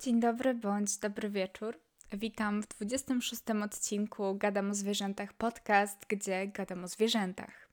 [0.00, 1.78] dzień dobry bądź dobry wieczór.
[2.12, 7.68] Witam w 26 odcinku Gadam o zwierzętach podcast, gdzie gadam o zwierzętach.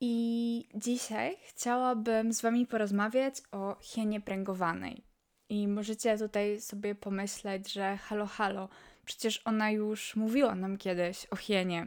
[0.00, 5.04] I dzisiaj chciałabym z Wami porozmawiać o hienie pręgowanej.
[5.48, 8.68] I możecie tutaj sobie pomyśleć, że halo, halo,
[9.04, 11.86] przecież ona już mówiła nam kiedyś o hienie.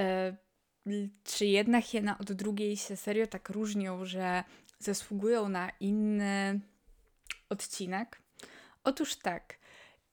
[0.00, 0.36] E,
[1.24, 4.44] czy jedna hiena od drugiej się serio tak różnią, że
[4.78, 6.60] zasługują na inny
[7.54, 8.22] odcinek?
[8.84, 9.58] Otóż tak.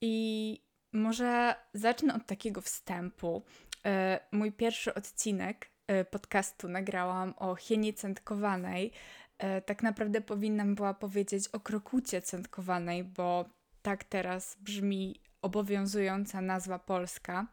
[0.01, 0.61] I
[0.93, 3.43] może zacznę od takiego wstępu.
[3.85, 8.91] E, mój pierwszy odcinek e, podcastu nagrałam o hienie centkowanej.
[9.37, 13.45] E, tak naprawdę powinnam była powiedzieć o krokucie centkowanej, bo
[13.81, 17.47] tak teraz brzmi obowiązująca nazwa polska.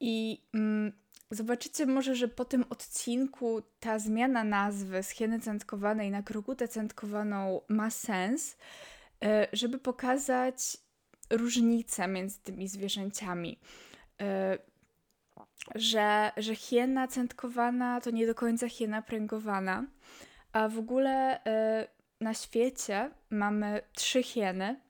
[0.00, 0.92] I mm,
[1.30, 7.60] zobaczycie może, że po tym odcinku ta zmiana nazwy z hieny centkowanej na krokutę centkowaną
[7.68, 8.56] ma sens,
[9.52, 10.76] żeby pokazać
[11.30, 13.60] różnicę między tymi zwierzęciami.
[14.20, 14.58] E,
[15.74, 19.86] że, że hiena centkowana to nie do końca hiena pręgowana,
[20.52, 21.88] a w ogóle e,
[22.20, 24.80] na świecie mamy trzy hieny.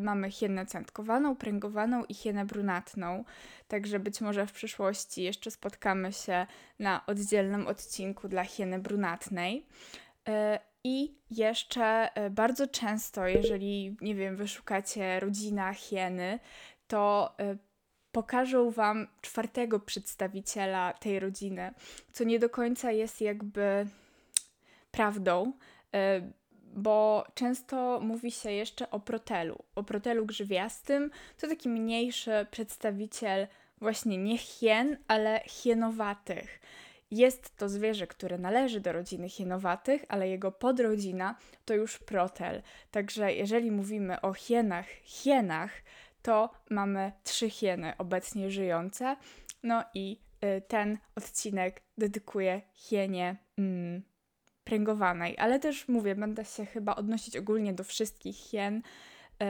[0.00, 3.24] Mamy hienę centkowaną, pręgowaną i hienę brunatną.
[3.68, 6.46] Także być może w przyszłości jeszcze spotkamy się
[6.78, 9.66] na oddzielnym odcinku dla hieny brunatnej.
[10.84, 16.38] I jeszcze e, bardzo często, jeżeli, nie wiem, wyszukacie rodzina hieny,
[16.86, 17.56] to e,
[18.12, 21.74] pokażą Wam czwartego przedstawiciela tej rodziny,
[22.12, 23.86] co nie do końca jest jakby
[24.90, 25.52] prawdą,
[25.94, 26.32] e,
[26.74, 31.10] bo często mówi się jeszcze o protelu, o protelu grzywiastym.
[31.40, 33.46] To taki mniejszy przedstawiciel
[33.80, 36.60] właśnie nie hien, ale hienowatych.
[37.12, 42.62] Jest to zwierzę, które należy do rodziny hienowatych, ale jego podrodzina to już protel.
[42.90, 45.70] Także jeżeli mówimy o hienach, hienach,
[46.22, 49.16] to mamy trzy hieny obecnie żyjące.
[49.62, 54.02] No i y, ten odcinek dedykuję hienie mm,
[54.64, 58.76] pręgowanej, ale też mówię, będę się chyba odnosić ogólnie do wszystkich hien.
[58.76, 59.46] Y,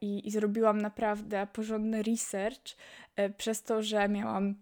[0.00, 2.76] I, i zrobiłam naprawdę porządny research,
[3.20, 4.54] y, przez to, że miałam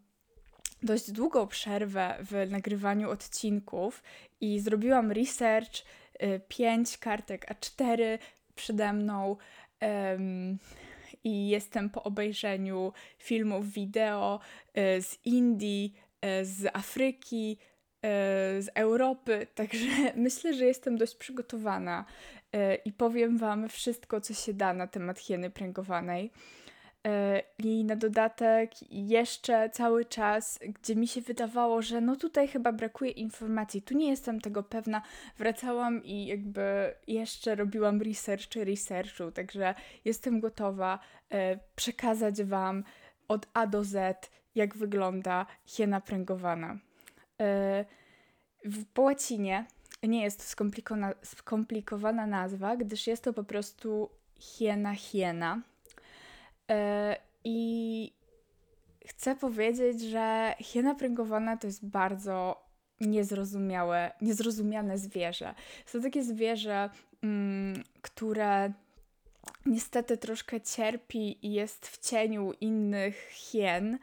[0.82, 4.02] dość długą przerwę w nagrywaniu odcinków
[4.40, 5.84] i zrobiłam research,
[6.22, 8.18] y, pięć kartek A4
[8.54, 9.36] przede mną
[11.24, 15.94] i jestem po obejrzeniu filmów wideo y, z Indii,
[16.40, 17.58] y, z Afryki,
[18.60, 22.04] z Europy, także myślę, że jestem dość przygotowana
[22.84, 26.30] i powiem Wam wszystko, co się da na temat hieny pręgowanej.
[27.06, 32.72] E, I na dodatek jeszcze cały czas, gdzie mi się wydawało, że no tutaj chyba
[32.72, 35.02] brakuje informacji, tu nie jestem tego pewna,
[35.38, 39.74] wracałam i jakby jeszcze robiłam research czy researchu, także
[40.04, 40.98] jestem gotowa
[41.30, 42.84] e, przekazać Wam
[43.28, 46.78] od A do Z, jak wygląda hiena pręgowana.
[47.40, 47.84] E,
[48.64, 49.66] w, po łacinie
[50.02, 50.66] nie jest to
[51.24, 55.62] skomplikowana, nazwa, gdyż jest to po prostu hiena hiena
[57.44, 58.12] I
[59.06, 62.64] chcę powiedzieć, że hiena pręgowana to jest bardzo
[63.00, 65.54] niezrozumiałe, niezrozumiane zwierzę.
[65.92, 66.90] To takie zwierzę,
[67.22, 68.72] mm, które
[69.66, 73.98] niestety troszkę cierpi i jest w cieniu innych hien.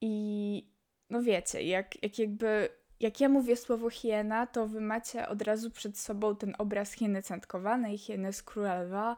[0.00, 0.66] I
[1.10, 2.68] no wiecie, jak, jak jakby
[3.00, 7.22] jak ja mówię słowo hiena, to wy macie od razu przed sobą ten obraz hieny
[7.22, 9.16] centkowanej, hieny z królowa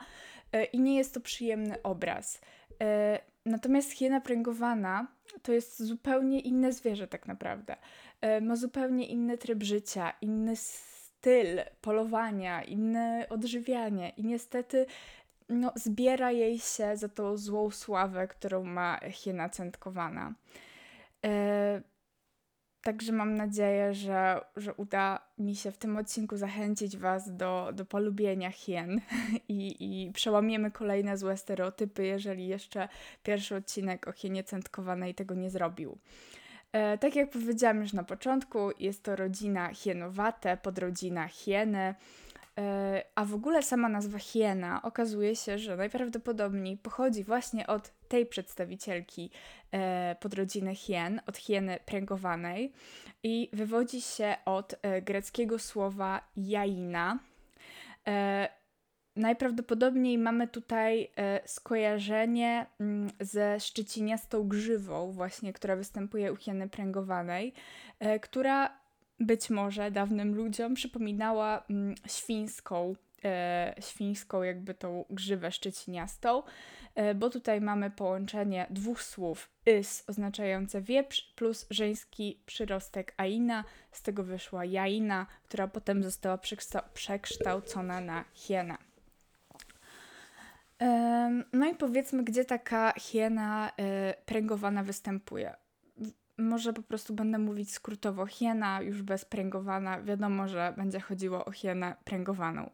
[0.53, 2.41] e, i nie jest to przyjemny obraz.
[2.83, 5.07] E, natomiast hiena pręgowana
[5.43, 7.77] to jest zupełnie inne zwierzę, tak naprawdę.
[8.21, 14.87] E, ma zupełnie inny tryb życia, inny styl polowania, inne odżywianie i niestety
[15.49, 20.35] no, zbiera jej się za tą złą sławę, którą ma hiena centkowana.
[22.83, 27.85] Także mam nadzieję, że, że uda mi się w tym odcinku zachęcić Was do, do
[27.85, 29.01] polubienia hien
[29.49, 32.89] i, i przełamiemy kolejne złe stereotypy, jeżeli jeszcze
[33.23, 35.99] pierwszy odcinek o hienie centkowanej tego nie zrobił.
[36.73, 41.95] E, tak jak powiedziałam już na początku, jest to rodzina hienowate, podrodzina hieny.
[42.59, 48.27] E, a w ogóle sama nazwa hiena okazuje się, że najprawdopodobniej pochodzi właśnie od tej
[48.27, 49.31] przedstawicielki
[49.73, 52.73] e, podrodziny hien, od hieny pręgowanej
[53.23, 57.19] i wywodzi się od e, greckiego słowa jaina.
[59.17, 61.11] Najprawdopodobniej mamy tutaj
[61.47, 67.53] skojarzenie mm, ze szczyciniastą grzywą, właśnie, która występuje u hieny pręgowanej,
[68.21, 68.79] która
[69.21, 72.95] być może dawnym ludziom przypominała mm, świńską
[73.25, 76.43] e, świńską, jakby tą grzywę szczeciniastą,
[76.95, 84.03] e, bo tutaj mamy połączenie dwóch słów ys oznaczające wieprz plus żeński przyrostek aina, z
[84.03, 86.39] tego wyszła jaina, która potem została
[86.95, 88.79] przekształcona na hiena.
[91.53, 95.55] No i powiedzmy, gdzie taka hiena e, pręgowana występuje.
[96.39, 98.27] Może po prostu będę mówić skrótowo.
[98.27, 100.03] Hiena już bez pręgowana.
[100.03, 102.71] Wiadomo, że będzie chodziło o hienę pręgowaną.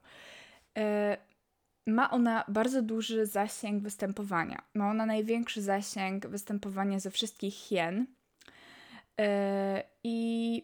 [0.79, 1.17] E,
[1.87, 4.63] ma ona bardzo duży zasięg występowania.
[4.75, 8.07] Ma ona największy zasięg występowania ze wszystkich hien.
[9.21, 10.63] E, I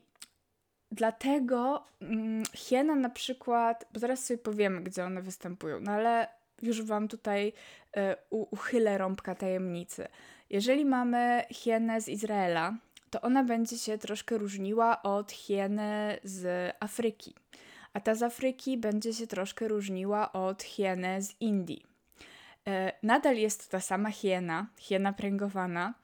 [0.90, 6.28] dlatego mm, hiena na przykład, bo zaraz sobie powiemy, gdzie one występują, no ale
[6.62, 7.52] już Wam tutaj
[7.96, 10.08] e, uchylę rąbka tajemnicy.
[10.50, 12.74] Jeżeli mamy hienę z Izraela,
[13.10, 17.34] to ona będzie się troszkę różniła od hieny z Afryki,
[17.92, 21.86] a ta z Afryki będzie się troszkę różniła od hieny z Indii.
[22.68, 25.94] E, nadal jest to ta sama hiena, hiena pręgowana.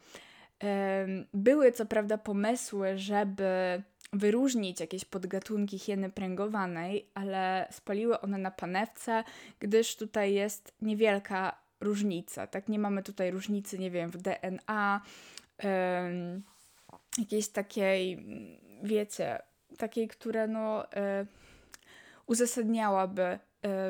[0.64, 3.82] E, były co prawda pomysły, żeby
[4.12, 9.24] wyróżnić jakieś podgatunki hieny pręgowanej, ale spaliły one na panewce,
[9.60, 12.46] gdyż tutaj jest niewielka różnica.
[12.46, 15.00] Tak, nie mamy tutaj różnicy, nie wiem, w DNA,
[15.64, 16.42] um,
[17.18, 18.26] jakiejś takiej,
[18.82, 19.38] wiecie,
[19.78, 21.26] takiej, które no, y,
[22.26, 23.38] uzasadniałaby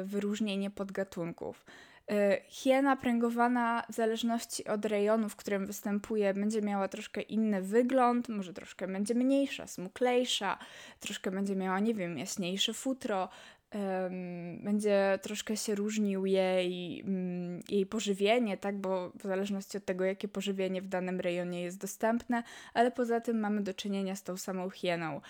[0.03, 1.65] y, wyróżnienie podgatunków.
[2.13, 8.29] Y, hiena pręgowana w zależności od rejonu, w którym występuje, będzie miała troszkę inny wygląd,
[8.29, 10.59] może troszkę będzie mniejsza, smuklejsza,
[11.01, 13.29] troszkę będzie miała, nie wiem, jaśniejsze futro,
[13.77, 20.05] um, będzie troszkę się różnił jej, um, jej pożywienie, tak, bo w zależności od tego,
[20.05, 22.43] jakie pożywienie w danym rejonie jest dostępne,
[22.75, 25.21] ale poza tym mamy do czynienia z tą samą hieną.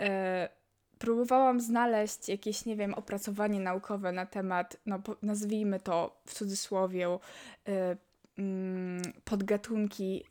[0.00, 0.48] E,
[1.02, 7.72] próbowałam znaleźć jakieś, nie wiem, opracowanie naukowe na temat, no nazwijmy to w cudzysłowie, y,
[7.72, 10.24] y, podgatunki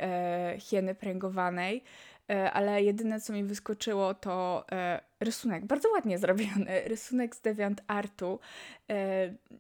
[0.55, 1.83] y, hieny pręgowanej,
[2.35, 8.39] ale jedyne co mi wyskoczyło to y, rysunek, bardzo ładnie zrobiony, rysunek z Deviant Artu,
[8.91, 8.93] y,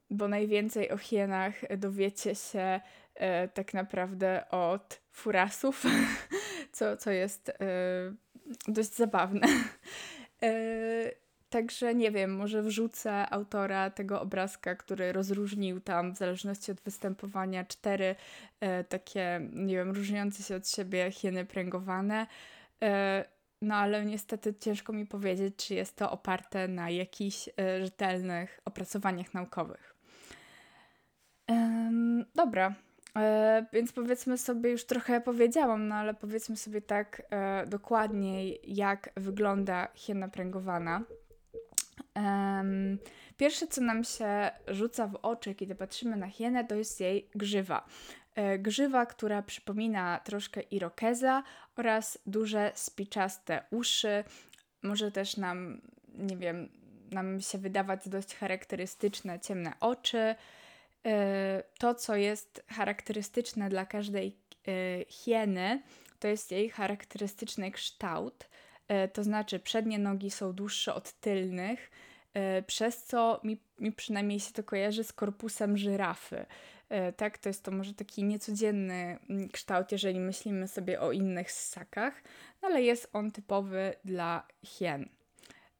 [0.09, 2.81] bo najwięcej o hienach dowiecie się
[3.53, 5.83] tak naprawdę od furasów,
[6.71, 7.51] co, co jest
[8.67, 9.47] dość zabawne.
[11.51, 17.65] Także nie wiem, może wrzucę autora tego obrazka, który rozróżnił tam w zależności od występowania
[17.65, 18.15] cztery
[18.59, 22.27] e, takie, nie wiem, różniące się od siebie hieny pręgowane.
[22.83, 23.25] E,
[23.61, 29.33] no ale niestety ciężko mi powiedzieć, czy jest to oparte na jakichś e, rzetelnych opracowaniach
[29.33, 29.95] naukowych.
[32.35, 32.75] dobra,
[33.17, 37.21] E, więc powiedzmy sobie, już trochę powiedziałam, no ale powiedzmy sobie tak
[37.67, 41.03] dokładniej, jak wygląda hiena pręgowana.
[43.37, 47.85] pierwsze, co nam się rzuca w oczy, kiedy patrzymy na hienę, to jest jej grzywa.
[48.35, 51.43] E, grzywa, która przypomina troszkę irokeza
[51.75, 54.23] oraz duże spiczaste uszy.
[54.83, 55.81] Może też nam,
[56.13, 56.69] nie wiem,
[57.11, 60.35] nam się wydawać dość charakterystyczne ciemne oczy.
[61.05, 64.35] E, to, co jest charakterystyczne dla każdej
[64.67, 64.71] e,
[65.05, 65.81] hieny,
[66.19, 68.49] to jest jej charakterystyczny kształt.
[69.13, 71.91] To znaczy, przednie nogi są dłuższe od tylnych,
[72.67, 76.45] przez co mi, mi przynajmniej się to kojarzy z korpusem żyrafy.
[77.17, 82.23] Tak, to jest to może taki niecodzienny mm, kształt, jeżeli myślimy sobie o innych ssakach,
[82.61, 85.09] no ale jest on typowy dla hien.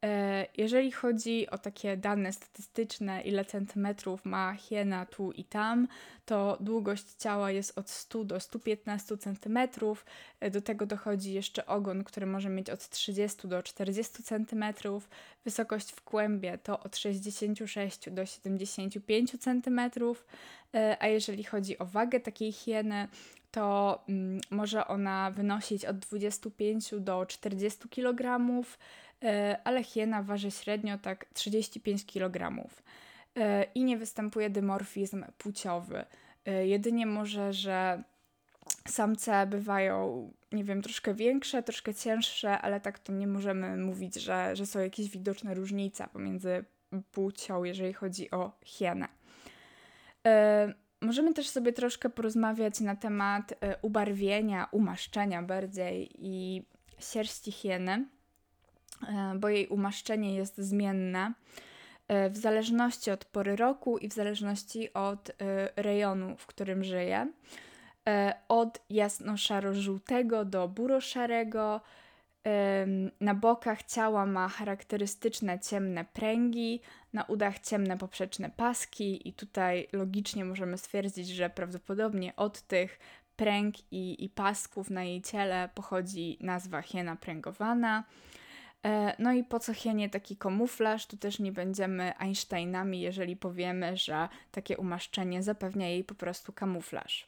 [0.05, 5.87] E, jeżeli chodzi o takie dane statystyczne, ile centymetrów ma hiena tu i tam,
[6.25, 10.05] to długość ciała jest od 100 do 115 centymetrów.
[10.39, 15.09] E, do tego dochodzi jeszcze ogon, który może mieć od 30 do 40 centymetrów.
[15.45, 20.25] Wysokość w kłębie to od 66 do 75 centymetrów.
[20.73, 23.07] E, a jeżeli chodzi o wagę takiej hieny,
[23.51, 28.39] to mm, może ona wynosić od 25 do 40 kg.
[29.23, 32.67] E, ale hiena waży średnio tak 35 kg
[33.35, 36.05] e, i nie występuje dymorfizm płciowy.
[36.45, 38.03] E, jedynie może, że
[38.87, 44.55] samce bywają, nie wiem, troszkę większe, troszkę cięższe, ale tak to nie możemy mówić, że,
[44.55, 46.65] że są jakieś widoczne różnice pomiędzy
[47.11, 49.07] płcią, jeżeli chodzi o hienę.
[51.01, 56.65] Możemy też sobie troszkę porozmawiać na temat ubarwienia, umaszczenia bardziej i
[56.99, 58.05] sierści hieny.
[59.07, 61.33] E, bo jej umaszczenie jest zmienne
[62.07, 65.33] e, w zależności od pory roku i w zależności od e,
[65.75, 67.27] rejonu, w którym żyje.
[68.47, 71.81] Od jasno-szaro-żółtego do buro-szarego,
[73.19, 76.81] Na bokach ciała ma charakterystyczne ciemne pręgi,
[77.13, 82.99] na udach ciemne poprzeczne paski, i tutaj logicznie możemy stwierdzić, że prawdopodobnie od tych
[83.35, 88.03] pręg i, i pasków na jej ciele pochodzi nazwa hiena pręgowana.
[88.85, 91.05] E, no i po co hienie taki kamuflaż?
[91.05, 97.27] Tu też nie będziemy Einsteinami, jeżeli powiemy, że takie umaszczenie zapewnia jej po prostu kamuflaż.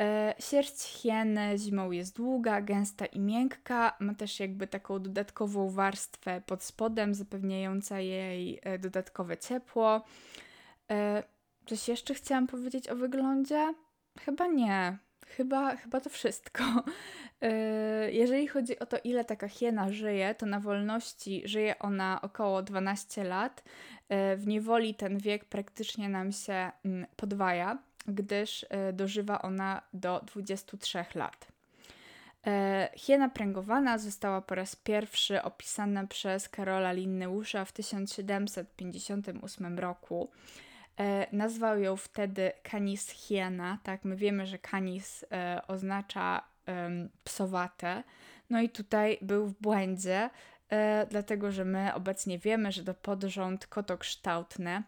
[0.00, 3.96] E, sierść hieny zimą jest długa, gęsta i miękka.
[4.00, 10.04] Ma też jakby taką dodatkową warstwę pod spodem, zapewniająca jej e, dodatkowe ciepło.
[11.66, 13.74] Coś jeszcze chciałam powiedzieć o wyglądzie?
[14.20, 14.98] Chyba nie.
[15.26, 16.64] Chyba, chyba to wszystko.
[17.42, 22.62] E, jeżeli chodzi o to, ile taka hiena żyje, to na wolności żyje ona około
[22.62, 23.64] 12 lat.
[24.08, 27.78] E, w niewoli ten wiek praktycznie nam się mm, podwaja,
[28.08, 31.46] gdyż e, dożywa ona do 23 lat.
[32.96, 40.30] Hiena pręgowana została po raz pierwszy opisana przez Karola Linneusza w 1758 roku.
[41.00, 44.04] E, nazwał ją wtedy Canis hiena, tak?
[44.04, 46.42] My wiemy, że canis e, oznacza
[47.24, 48.02] psowate.
[48.50, 50.30] No i tutaj był w błędzie,
[50.68, 54.82] e, dlatego że my obecnie wiemy, że to podrząd kotokształtne,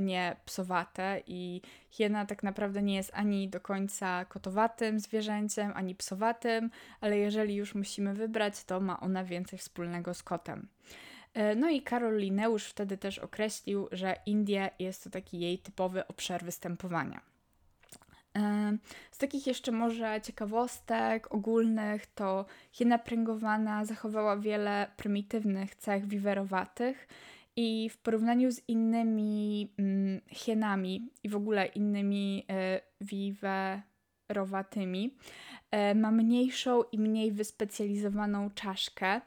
[0.00, 6.70] nie psowate i hiena tak naprawdę nie jest ani do końca kotowatym zwierzęciem, ani psowatym,
[7.00, 10.68] ale jeżeli już musimy wybrać, to ma ona więcej wspólnego z kotem.
[11.34, 16.06] E, no i Karol Lineusz wtedy też określił, że Indie jest to taki jej typowy
[16.06, 17.20] obszar występowania.
[18.36, 18.76] E,
[19.10, 27.08] z takich jeszcze może ciekawostek ogólnych to hiena pręgowana zachowała wiele prymitywnych cech wiwerowatych
[27.56, 35.16] i w porównaniu z innymi mm, hienami i w ogóle innymi e, wiwerowatymi
[35.94, 39.20] ma mniejszą i mniej wyspecjalizowaną czaszkę,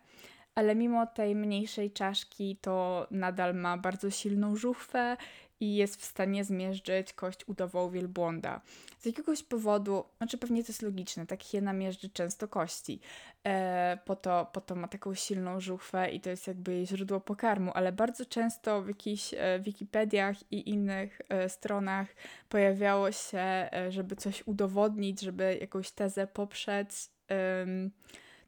[0.58, 5.18] ale mimo tej mniejszej czaszki to nadal ma bardzo silną żuchwę
[5.60, 8.62] i jest w stanie zmierzyć kość udową wielbłąda.
[9.00, 13.00] Z jakiegoś powodu, znaczy pewnie to jest logiczne, tak hiena mierzy często kości,
[13.44, 17.20] e, po, to, po to ma taką silną żuchwę i to jest jakby jej źródło
[17.20, 22.08] pokarmu, ale bardzo często w jakichś e, Wikipediach i innych e, stronach
[22.50, 26.90] pojawiało się, e, żeby coś udowodnić, żeby jakąś tezę poprzeć,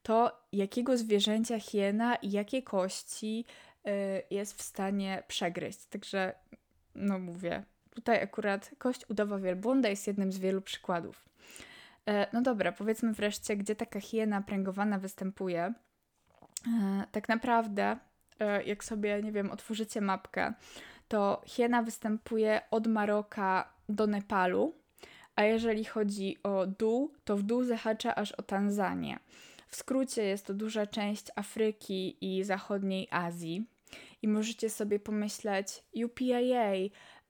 [0.04, 3.46] to jakiego zwierzęcia hiena i jakie kości
[3.88, 3.90] y,
[4.30, 5.86] jest w stanie przegryźć.
[5.86, 6.34] Także,
[6.96, 7.64] no mówię,
[7.96, 11.30] tutaj akurat kość udowa wielbłąda jest jednym z wielu przykładów.
[12.10, 15.62] E, no dobra, powiedzmy wreszcie, gdzie taka hiena pręgowana występuje.
[15.62, 15.74] E,
[17.12, 17.98] tak naprawdę,
[18.40, 20.54] e, jak sobie, nie wiem, otworzycie mapkę,
[21.08, 24.74] to hiena występuje od Maroka do Nepalu,
[25.36, 29.20] a jeżeli chodzi o dół, to w dół zahacza aż o Tanzanię.
[29.70, 33.66] W skrócie jest to duża część Afryki i zachodniej Azji.
[34.22, 36.74] I możecie sobie pomyśleć, UPIA,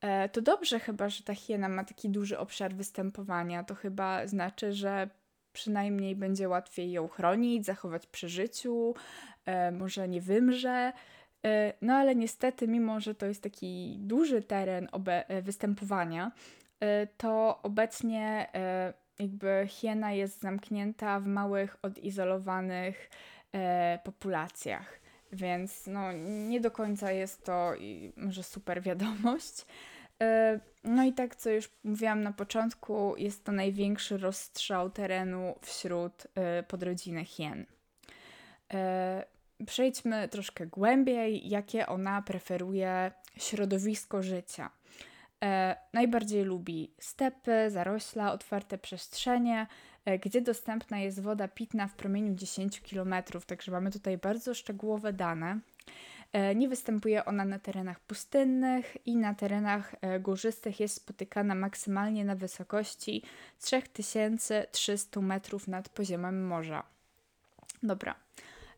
[0.01, 3.63] e, to dobrze chyba, że ta hiena ma taki duży obszar występowania.
[3.63, 5.09] To chyba znaczy, że
[5.53, 8.93] przynajmniej będzie łatwiej ją chronić, zachować przy życiu,
[9.45, 10.93] e, może nie wymrze.
[11.45, 14.87] E, no ale niestety, mimo że to jest taki duży teren
[15.41, 16.31] występowania,
[17.17, 18.47] to obecnie
[19.19, 23.09] jakby hiena jest zamknięta w małych, odizolowanych
[23.53, 24.99] e, populacjach.
[25.31, 26.11] Więc no,
[26.47, 27.73] nie do końca jest to
[28.15, 29.65] może super wiadomość.
[30.21, 36.27] E, no i tak, co już mówiłam na początku, jest to największy rozstrzał terenu wśród
[36.35, 37.65] e, podrodziny hien.
[38.73, 39.25] E,
[39.65, 44.69] przejdźmy troszkę głębiej, jakie ona preferuje środowisko życia.
[45.43, 49.67] E, najbardziej lubi stepy, zarośla, otwarte przestrzenie,
[50.05, 53.13] e, gdzie dostępna jest woda pitna w promieniu 10 km,
[53.47, 55.59] także mamy tutaj bardzo szczegółowe dane.
[56.33, 62.25] E, nie występuje ona na terenach pustynnych i na terenach e, górzystych jest spotykana maksymalnie
[62.25, 63.23] na wysokości
[63.59, 66.83] 3300 metrów nad poziomem morza.
[67.83, 68.15] Dobra.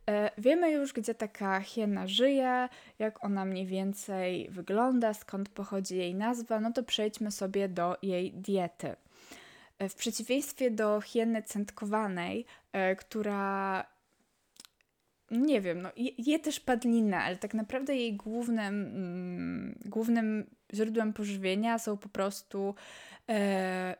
[0.09, 6.15] E, wiemy już, gdzie taka hiena żyje, jak ona mniej więcej wygląda, skąd pochodzi jej
[6.15, 8.95] nazwa, no to przejdźmy sobie do jej diety.
[9.79, 13.85] E, w przeciwieństwie do hieny centkowanej, e, która
[15.31, 21.79] nie wiem, no, je, też padlinę, ale tak naprawdę jej głównym, mm, głównym źródłem pożywienia
[21.79, 22.75] są po prostu
[23.29, 23.95] e,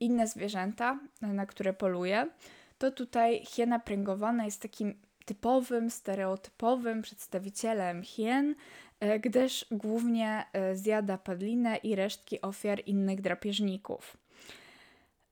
[0.00, 2.30] inne zwierzęta, na które poluje.
[2.78, 4.94] To tutaj hiena pręgowana jest takim
[5.24, 8.54] typowym, stereotypowym przedstawicielem hien,
[9.00, 14.16] e, gdyż głównie e, zjada padlinę i resztki ofiar innych drapieżników.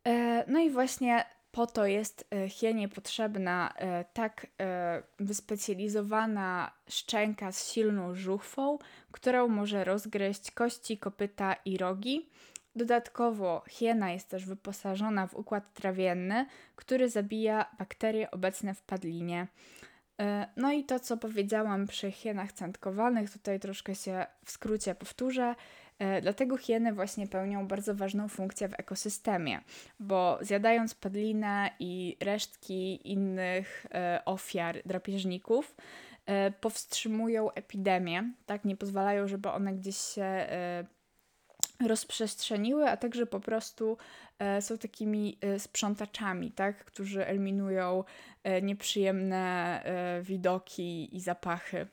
[0.06, 3.74] E, no i właśnie po to jest hienie potrzebna
[4.12, 4.46] tak
[5.20, 8.78] wyspecjalizowana szczęka z silną żuchwą,
[9.12, 12.28] którą może rozgryźć kości, kopyta i rogi.
[12.80, 16.46] Dodatkowo hiena jest też wyposażona w układ trawienny,
[16.76, 19.46] który zabija bakterie obecne w padlinie.
[20.56, 25.54] No i to, co powiedziałam przy hienach centkowanych, tutaj troszkę się w skrócie powtórzę.
[25.98, 29.60] E, dlatego hieny właśnie pełnią bardzo ważną funkcję w ekosystemie,
[29.98, 35.76] bo zjadając padlinę i resztki innych e, ofiar drapieżników,
[36.26, 40.46] e, powstrzymują epidemię, tak, nie pozwalają, żeby one gdzieś się
[41.86, 43.96] rozprzestrzeniły, a także po prostu
[44.60, 48.04] są takimi sprzątaczami, tak, którzy eliminują
[48.62, 49.82] nieprzyjemne
[50.22, 51.86] widoki i zapachy.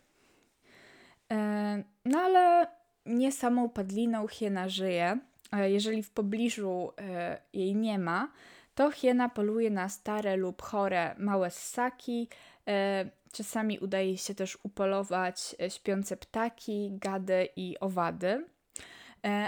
[2.05, 2.67] No ale
[3.07, 5.19] nie samą padliną hiena żyje.
[5.63, 8.31] Jeżeli w pobliżu e, jej nie ma,
[8.75, 12.29] to hiena poluje na stare lub chore małe ssaki.
[12.67, 18.45] E, czasami udaje się też upolować e, śpiące ptaki, gady i owady.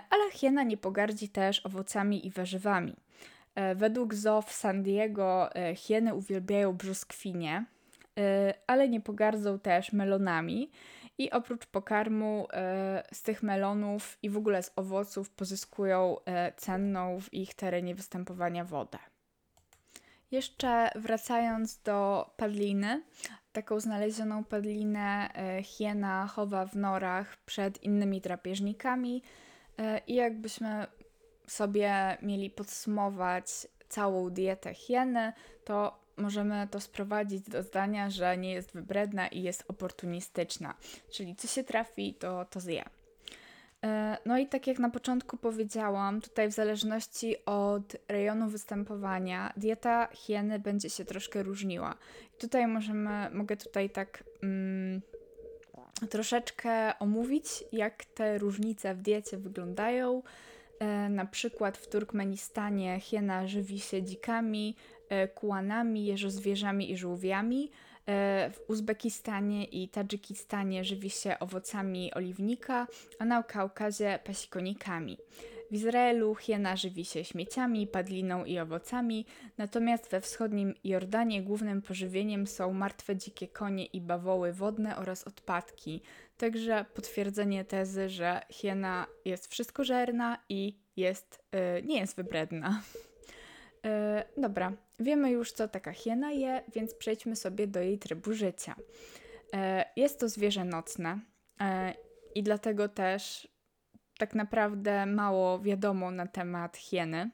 [0.10, 2.96] Ale hiena nie pogardzi też owocami i warzywami.
[3.76, 7.66] Według zoo w San Diego hieny uwielbiają brzoskwinie,
[8.68, 10.72] ale nie pogardzą też melonami
[11.20, 17.20] i oprócz pokarmu e, z tych melonów i w ogóle z owoców pozyskują e, cenną
[17.20, 18.98] w ich terenie występowania wodę.
[20.32, 23.04] Jeszcze wracając do padliny,
[23.52, 29.24] taką znalezioną padlinę e, hiena chowa w norach przed innymi drapieżnikami
[30.08, 30.88] i jakbyśmy
[31.48, 35.34] sobie mieli podsumować całą dietę hieny,
[35.66, 40.74] to możemy to sprowadzić do zdania, że nie jest wybredna i jest oportunistyczna.
[41.12, 42.84] Czyli co się trafi, to, to zje.
[43.84, 50.10] E, no i tak jak na początku powiedziałam, tutaj w zależności od rejonu występowania, dieta
[50.14, 51.96] hieny będzie się troszkę różniła.
[52.36, 55.02] I tutaj możemy, mogę tutaj tak mm,
[56.10, 60.24] troszeczkę omówić, jak te różnice w diecie wyglądają.
[60.80, 64.76] E, na przykład w Turkmenistanie hiena żywi się dzikami,
[65.10, 67.72] E, kułanami, jeżozwierzami i żółwiami.
[68.08, 72.88] E, w Uzbekistanie i Tadżykistanie żywi się owocami oliwnika,
[73.20, 75.18] a na Kaukazie pasikonikami.
[75.70, 79.26] W Izraelu hiena żywi się śmieciami, padliną i owocami,
[79.58, 86.02] natomiast we wschodnim Jordanie głównym pożywieniem są martwe dzikie konie i bawoły wodne oraz odpadki.
[86.38, 92.82] Także potwierdzenie tezy, że hiena jest wszystkożerna i jest, yy, nie jest wybredna.
[93.84, 98.76] Yy, dobra, wiemy już, co taka hiena je, więc przejdźmy sobie do jej trybu życia.
[99.54, 99.60] Yy,
[99.96, 101.20] jest to zwierzę nocne
[101.60, 101.66] yy,
[102.36, 103.48] i dlatego też
[104.20, 107.30] tak naprawdę mało wiadomo na temat hieny.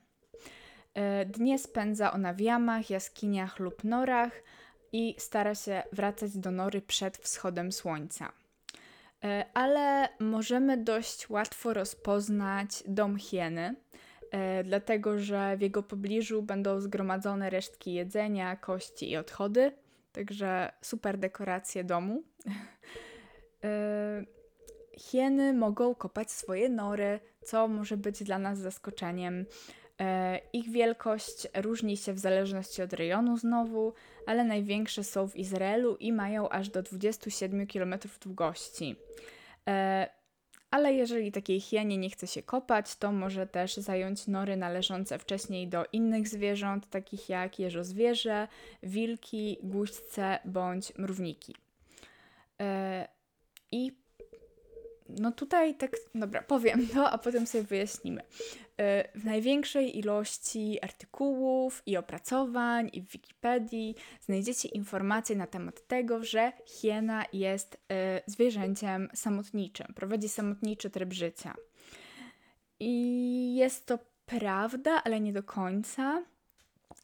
[1.25, 4.31] Dnie spędza ona w jamach, jaskiniach lub norach
[4.91, 8.31] i stara się wracać do nory przed wschodem słońca.
[9.53, 13.75] Ale możemy dość łatwo rozpoznać dom hieny,
[14.31, 19.71] e, dlatego że w jego pobliżu będą zgromadzone resztki jedzenia, kości i odchody,
[20.11, 22.23] także super dekoracje domu.
[24.97, 29.45] hieny mogą kopać swoje nory, co może być dla nas zaskoczeniem.
[30.01, 33.93] E, ich wielkość różni się w zależności od rejonu znowu,
[34.25, 38.95] ale największe są w Izraelu i mają aż do 27 km długości.
[39.67, 40.09] E,
[40.71, 45.67] ale jeżeli takiej hienie nie chce się kopać, to może też zająć nory należące wcześniej
[45.67, 48.47] do innych zwierząt, takich jak jeżozwierzę,
[48.83, 51.55] wilki, guźce bądź mrówniki.
[52.61, 53.07] E,
[53.71, 54.04] I
[55.09, 58.21] no tutaj tak, dobra, powiem to, a potem sobie wyjaśnimy.
[58.77, 66.23] E, w największej ilości artykułów i opracowań i w Wikipedii znajdziecie informacje na temat tego,
[66.23, 71.53] że hiena jest e, zwierzęciem samotniczym, prowadzi samotniczy tryb życia.
[72.79, 76.23] I jest to prawda, ale nie do końca.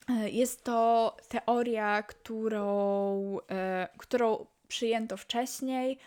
[0.09, 3.37] E, jest to teoria, którą,
[3.97, 5.97] którą przyjęto wcześniej,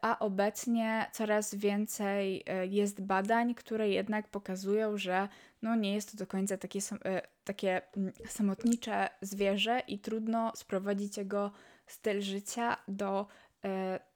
[0.00, 5.28] a obecnie coraz więcej e, jest badań, które jednak pokazują, że
[5.62, 11.16] no nie jest to do końca takie, e, takie mm, samotnicze zwierzę i trudno sprowadzić
[11.16, 11.50] jego
[11.86, 13.26] styl życia do,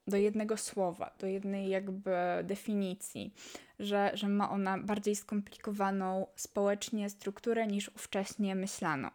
[0.06, 2.10] do jednego słowa, do jednej jakby
[2.44, 3.34] definicji,
[3.78, 9.10] że, że ma ona bardziej skomplikowaną społecznie strukturę niż ówcześnie myślano.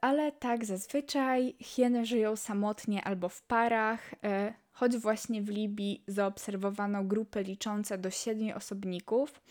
[0.00, 4.14] Ale tak zazwyczaj hieny żyją samotnie albo w parach,
[4.80, 9.42] choć właśnie w Libii zaobserwowano grupy liczące do siedmiu osobników.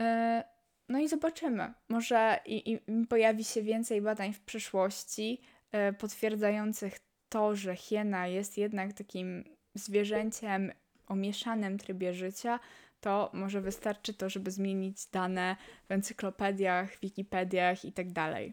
[0.00, 0.44] E,
[0.88, 1.72] no i zobaczymy.
[1.88, 5.40] Może i, i pojawi się więcej badań w przyszłości
[5.72, 10.72] e, potwierdzających to, że hiena jest jednak takim zwierzęciem
[11.06, 12.60] o mieszanym trybie życia,
[13.00, 15.56] to może wystarczy to, żeby zmienić dane
[15.88, 18.52] w encyklopediach, wikipediach itd.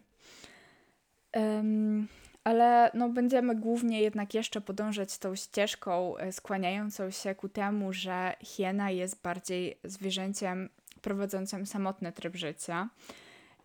[1.36, 2.08] Um,
[2.44, 8.34] ale no, będziemy głównie jednak jeszcze podążać tą ścieżką e, skłaniającą się ku temu, że
[8.40, 10.68] hiena jest bardziej zwierzęciem
[11.02, 12.88] prowadzącym samotny tryb życia.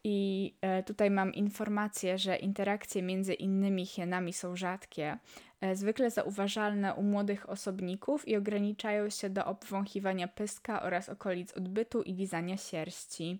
[0.04, 5.18] I e, tutaj mam informację, że interakcje między innymi hienami są rzadkie,
[5.62, 12.02] e, zwykle zauważalne u młodych osobników i ograniczają się do obwąchiwania pyska oraz okolic odbytu
[12.02, 13.40] i lizania sierści.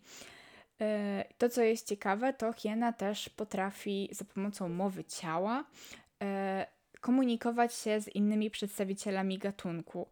[0.82, 5.64] E, to, co jest ciekawe, to hiena też potrafi za pomocą mowy ciała
[7.02, 10.08] komunikować się z innymi przedstawicielami gatunku.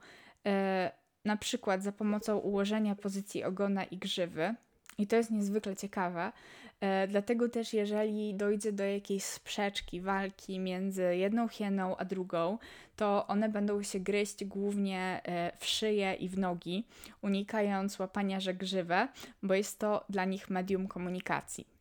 [1.26, 4.56] Na przykład za pomocą ułożenia pozycji ogona i grzywy,
[4.98, 6.32] i to jest niezwykle ciekawe.
[6.80, 12.58] E, dlatego też, jeżeli dojdzie do jakiejś sprzeczki, walki między jedną hieną a drugą,
[12.96, 16.88] to one będą się gryźć głównie e, w szyję i w nogi,
[17.22, 19.08] unikając łapania że grzywe,
[19.44, 21.76] bo jest to dla nich medium komunikacji.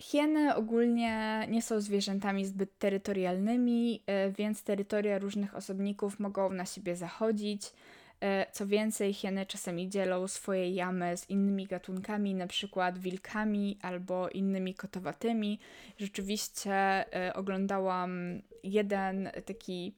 [0.00, 6.96] Hieny ogólnie nie są zwierzętami zbyt terytorialnymi, e, więc terytoria różnych osobników mogą na siebie
[6.96, 7.72] zachodzić.
[8.20, 14.28] E, co więcej, hieny czasami dzielą swoje jamy z innymi gatunkami, na przykład wilkami albo
[14.28, 15.58] innymi kotowatymi.
[15.98, 19.94] Rzeczywiście e, oglądałam jeden taki,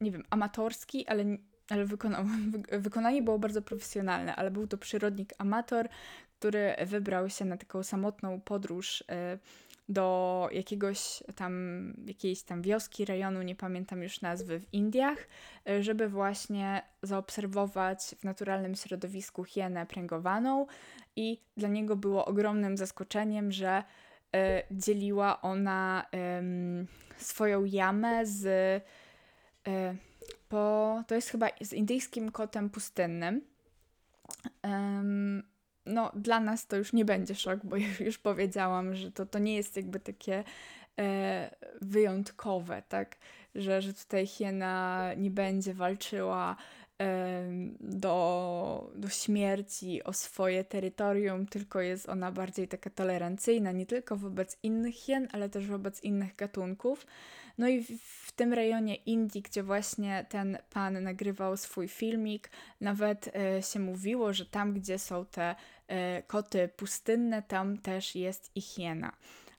[0.00, 1.24] nie wiem, amatorski, ale
[1.70, 2.24] ale wykonał,
[2.72, 5.88] wykonanie było bardzo profesjonalne, ale był to przyrodnik amator,
[6.38, 9.38] który wybrał się na taką samotną podróż e,
[9.88, 15.18] do jakiegoś tam, jakiejś tam wioski, rejonu, nie pamiętam już nazwy, w Indiach,
[15.68, 20.66] e, żeby właśnie zaobserwować w naturalnym środowisku hienę pręgowaną.
[21.16, 23.82] I dla niego było ogromnym zaskoczeniem, że
[24.34, 26.06] e, dzieliła ona
[27.16, 28.46] swoją jamę z
[29.66, 29.94] e,
[30.48, 33.40] po, to jest chyba z indyjskim kotem pustynnym
[35.86, 39.56] no dla nas to już nie będzie szok, bo już powiedziałam, że to, to nie
[39.56, 40.44] jest jakby takie
[40.98, 41.50] e,
[41.82, 43.16] wyjątkowe, tak,
[43.54, 46.56] że, że tutaj hiena nie będzie walczyła
[47.00, 47.44] e,
[47.80, 54.58] do, do śmierci o swoje terytorium, tylko jest ona bardziej taka tolerancyjna, nie tylko wobec
[54.62, 57.06] innych hien, ale też wobec innych gatunków.
[57.58, 63.62] No i w, tym rejonie Indii, gdzie właśnie ten pan nagrywał swój filmik, nawet e,
[63.62, 65.54] się mówiło, że tam, gdzie są te
[65.88, 69.12] e, koty pustynne, tam też jest ich hiena.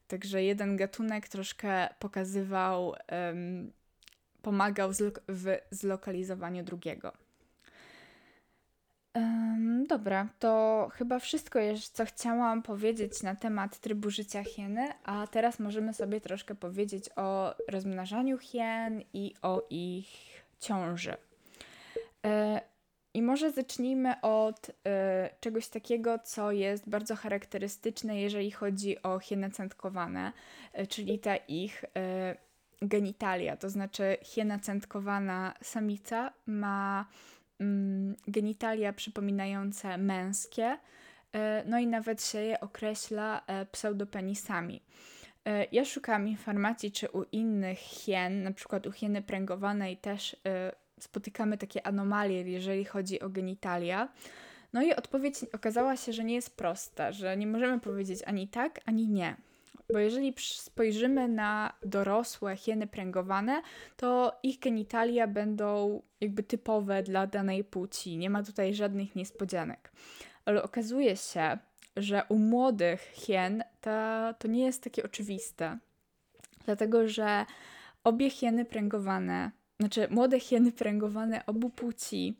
[0.07, 2.95] Także jeden gatunek troszkę pokazywał,
[4.41, 4.91] pomagał
[5.27, 7.24] w zlokalizowaniu drugiego.
[9.15, 11.59] Um, dobra, to chyba wszystko
[11.93, 17.55] co chciałam powiedzieć na temat trybu życia hieny, a teraz możemy sobie troszkę powiedzieć o
[17.67, 20.07] rozmnażaniu hien i o ich
[20.59, 21.17] ciąży.
[22.25, 22.61] E,
[23.13, 29.51] I może zacznijmy od e, czegoś takiego, co jest bardzo charakterystyczne, jeżeli chodzi o hieny
[29.51, 30.31] centkowane,
[30.73, 32.35] e, czyli te ich e,
[32.81, 33.57] genitalia.
[33.57, 37.05] To znaczy, hiena centkowana samica ma
[38.27, 40.77] genitalia przypominające męskie,
[41.33, 44.81] e, no i nawet się je określa e, pseudopenisami.
[45.45, 50.35] E, ja szukałam informacji, czy u innych hien, na przykład u hieny pręgowanej też
[50.99, 54.07] spotykamy takie anomalie, jeżeli chodzi o genitalia.
[54.73, 58.79] No i odpowiedź okazała się, że nie jest prosta, że nie możemy powiedzieć ani tak,
[58.85, 59.35] ani nie.
[59.93, 63.61] Bo jeżeli spojrzymy na dorosłe hieny pręgowane,
[63.97, 68.17] to ich genitalia będą jakby typowe dla danej płci.
[68.17, 69.91] Nie ma tutaj żadnych niespodzianek.
[70.45, 71.57] Ale okazuje się,
[71.97, 73.63] że u młodych hien
[74.39, 75.77] to, nie jest takie oczywiste.
[76.65, 77.45] Dlatego, że
[78.03, 82.37] obie hieny pręgowane, znaczy młode hieny pręgowane obu płci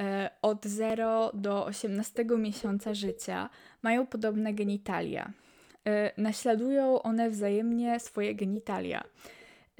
[0.00, 3.50] e, od 0 do 18 miesiąca życia
[3.82, 5.32] mają podobne genitalia.
[5.86, 9.04] E, naśladują one wzajemnie swoje genitalia.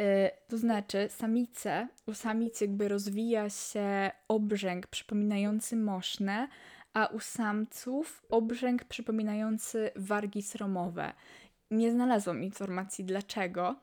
[0.00, 6.48] E, to znaczy, samice, u samic jakby rozwija się obrzęk przypominający moszne,
[6.92, 11.12] a u samców obrzęk przypominający wargi sromowe.
[11.70, 13.76] Nie znalazłam informacji dlaczego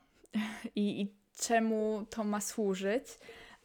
[0.76, 3.06] i, i czemu to ma służyć,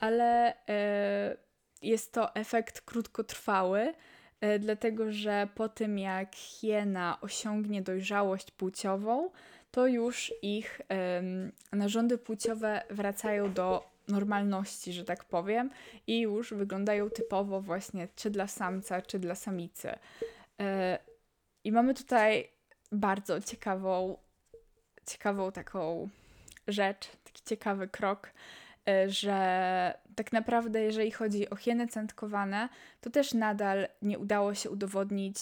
[0.01, 1.37] ale e,
[1.83, 3.95] jest to efekt krótkotrwały,
[4.59, 9.31] dlatego że po tym jak hiena osiągnie dojrzałość płciową,
[9.71, 10.81] to już ich
[11.73, 15.71] narządy płciowe wracają do normalności, że tak powiem,
[16.07, 19.89] i już wyglądają typowo właśnie czy dla samca, czy dla samicy.
[20.61, 20.99] E,
[21.65, 22.51] I mamy tutaj
[22.93, 24.17] bardzo ciekawą,
[25.07, 26.09] ciekawą taką
[26.69, 28.31] rzecz, taki ciekawy krok,
[28.89, 32.69] e, że tak naprawdę, jeżeli chodzi o hieny centkowane,
[33.01, 35.37] to też nadal nie udało się udowodnić,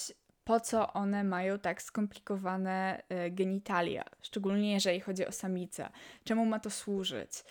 [0.44, 5.88] po co one mają tak skomplikowane e, genitalia, szczególnie jeżeli chodzi o samicę,
[6.24, 7.44] czemu ma to służyć.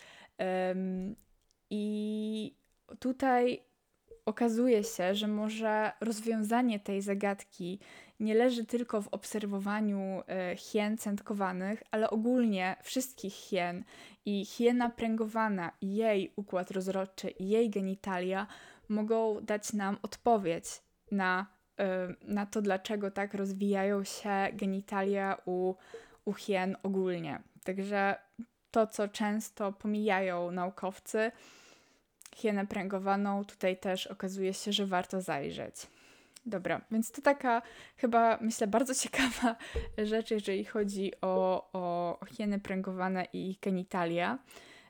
[1.70, 2.56] I
[3.00, 3.62] tutaj
[4.26, 7.80] okazuje się, że może rozwiązanie tej zagadki
[8.22, 13.84] nie leży tylko w obserwowaniu e, hien centkowanych, ale ogólnie wszystkich hien
[14.26, 18.48] i hiena pręgowana jej układ rozrodczy jej genitalia
[18.90, 20.66] mogą dać nam odpowiedź
[21.12, 21.46] na,
[21.80, 25.74] e, na to, dlaczego tak rozwijają się genitalia u,
[26.26, 27.42] u hien ogólnie.
[27.64, 28.16] Także
[28.72, 31.32] to, co często pomijają naukowcy,
[32.36, 35.76] hienę pręgowaną, tutaj też okazuje się, że warto zajrzeć.
[36.46, 37.62] Dobra, więc to taka
[37.98, 39.56] chyba, myślę, bardzo ciekawa
[39.98, 44.40] rzecz, jeżeli chodzi o, o hieny pręgowane i genitalia.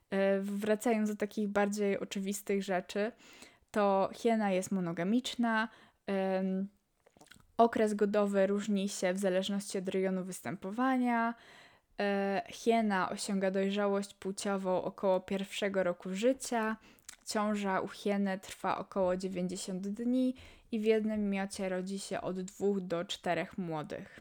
[0.09, 3.11] E, wracając do takich bardziej oczywistych rzeczy,
[3.71, 5.69] to hiena jest monogamiczna.
[7.57, 11.33] Okres godowy różni się w zależności od rejonu występowania.
[11.99, 16.77] E, hiena osiąga dojrzałość płciową około pierwszego roku życia.
[17.32, 20.36] Ciąża u hieny trwa około 90 dni
[20.72, 24.20] i w jednym miocie rodzi się od dwóch do czterech młodych.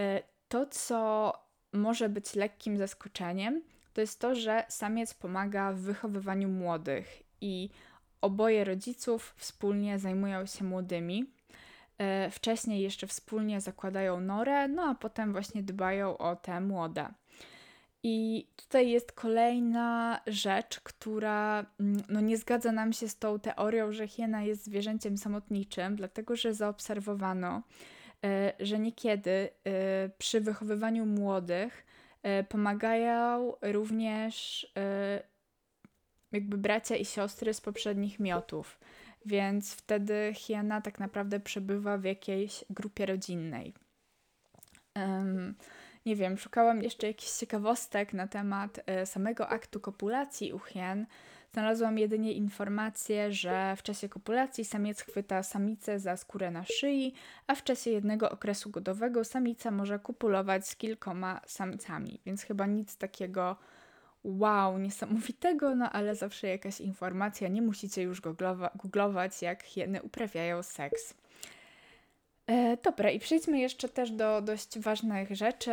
[0.00, 1.32] E, to, co
[1.72, 3.62] może być lekkim zaskoczeniem,
[3.94, 7.70] to jest to, że samiec pomaga w wychowywaniu młodych i
[8.20, 11.24] oboje rodziców wspólnie zajmują się młodymi.
[11.98, 17.08] E, wcześniej jeszcze wspólnie zakładają norę, no a potem właśnie dbają o te młode.
[18.06, 23.92] I tutaj jest kolejna rzecz, która mm, no, nie zgadza nam się z tą teorią,
[23.92, 27.62] że hiena jest zwierzęciem samotniczym, dlatego że zaobserwowano,
[28.24, 31.86] e, że niekiedy e, przy wychowywaniu młodych
[32.22, 34.66] e, pomagają również
[36.32, 38.80] jakby bracia i siostry z poprzednich miotów,
[39.26, 43.74] więc wtedy hiena tak naprawdę przebywa w jakiejś grupie rodzinnej.
[44.96, 45.54] Um,
[46.06, 51.06] nie wiem, szukałam jeszcze jakichś ciekawostek na temat e, samego aktu kopulacji u hien.
[51.52, 57.14] Znalazłam jedynie informację, że w czasie kopulacji samiec chwyta samicę za skórę na szyi,
[57.46, 62.96] a w czasie jednego okresu godowego samica może kopulować z kilkoma samcami, więc chyba nic
[62.96, 63.56] takiego
[64.24, 68.20] wow, niesamowitego, no ale zawsze jakaś informacja, nie musicie już
[68.74, 71.14] googlować, jak hieny uprawiają seks.
[72.46, 75.70] E, dobra, i przejdźmy jeszcze też do dość ważnych rzeczy,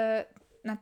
[0.63, 0.77] na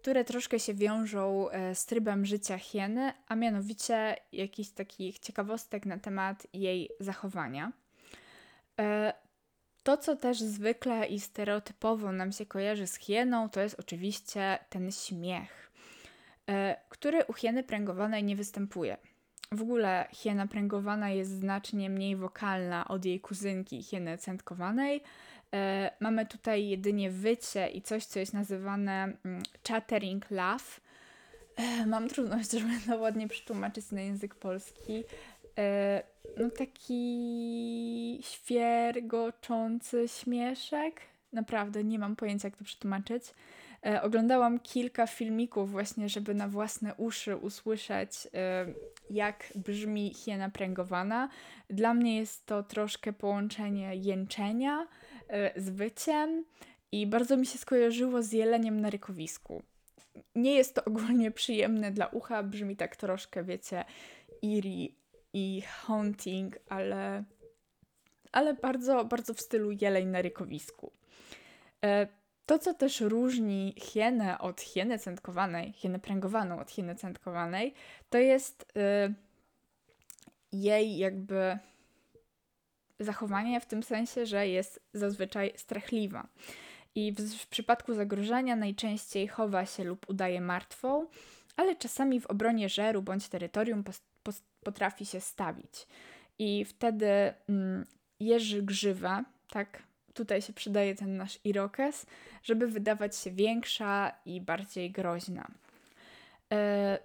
[0.00, 5.98] które troszkę się wiążą e, z trybem życia hieny, a mianowicie jakichś takich ciekawostek na
[5.98, 7.72] temat jej zachowania.
[8.80, 9.12] E,
[9.82, 14.92] to, co też zwykle i stereotypowo nam się kojarzy z hieną, to jest oczywiście ten
[14.92, 15.72] śmiech,
[16.48, 18.96] e, który u hieny pręgowanej nie występuje.
[19.52, 25.02] W ogóle hiena pręgowana jest znacznie mniej wokalna od jej kuzynki hieny centkowanej.
[25.54, 30.80] E, mamy tutaj jedynie wycie i coś, co jest nazywane mm, chattering laugh.
[31.56, 35.04] E, mam trudność, żeby to ładnie przetłumaczyć na język polski.
[35.58, 36.02] E,
[36.36, 41.00] no taki świergoczący śmieszek.
[41.32, 43.24] Naprawdę nie mam pojęcia, jak to przetłumaczyć.
[43.86, 48.66] E, oglądałam kilka filmików właśnie, żeby na własne uszy usłyszeć, e,
[49.10, 51.28] jak brzmi hiena pręgowana.
[51.70, 54.86] Dla mnie jest to troszkę połączenie jęczenia
[55.28, 56.44] e, z wyciem
[56.92, 59.62] i bardzo mi się skojarzyło z jeleniem na rykowisku.
[60.34, 63.84] Nie jest to ogólnie przyjemne dla ucha, brzmi tak troszkę, wiecie,
[64.42, 64.88] eerie
[65.32, 67.24] i haunting, ale,
[68.32, 70.92] ale bardzo, bardzo w stylu jeleń na rykowisku.
[72.48, 77.74] To, co też różni hienę od hieny centkowanej, hienę pręgowaną od hieny centkowanej,
[78.10, 79.14] to jest y,
[80.52, 81.58] jej jakby
[83.00, 86.28] zachowanie w tym sensie, że jest zazwyczaj strachliwa.
[86.94, 91.06] I w, w przypadku zagrożenia najczęściej chowa się lub udaje martwą,
[91.56, 95.86] ale czasami w obronie żeru bądź terytorium pos, pos, potrafi się stawić.
[96.38, 97.84] I wtedy mm,
[98.20, 99.87] jeży grzywa, tak
[100.18, 102.06] tutaj się przydaje ten nasz irokes,
[102.42, 105.48] żeby wydawać się większa i bardziej groźna.
[106.52, 106.98] E,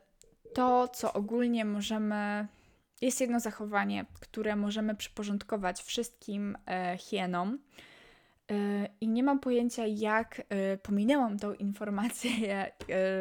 [0.53, 2.47] to, co ogólnie możemy.
[3.01, 7.59] Jest jedno zachowanie, które możemy przyporządkować wszystkim e, hienom.
[9.01, 10.41] I nie mam pojęcia, jak
[10.83, 12.71] pominęłam tą informację,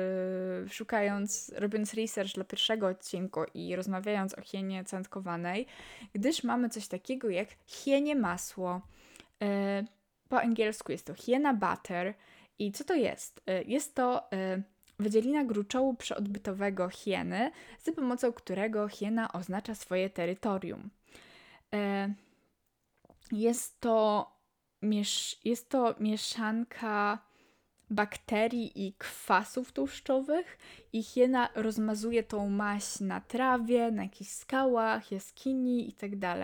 [0.77, 5.67] szukając, robiąc research dla pierwszego odcinku i rozmawiając o hienie cętkowanej,
[6.13, 8.81] gdyż mamy coś takiego jak hienie masło.
[10.29, 12.15] Po angielsku jest to hiena butter.
[12.59, 13.41] I co to jest?
[13.67, 14.31] Jest to
[14.99, 17.51] wydzielina gruczołu przeodbytowego hieny,
[17.83, 20.91] za pomocą którego hiena oznacza swoje terytorium.
[23.33, 24.31] Jest to
[24.83, 27.19] miesz jest to mieszanka
[27.91, 30.59] bakterii i kwasów tłuszczowych
[30.93, 36.37] i hiena rozmazuje tą maść na trawie, na jakichś skałach, jaskini itd.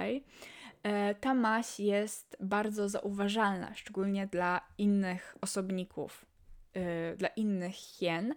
[0.82, 6.26] E, ta maść jest bardzo zauważalna, szczególnie dla innych osobników,
[6.74, 8.34] e, dla innych hien,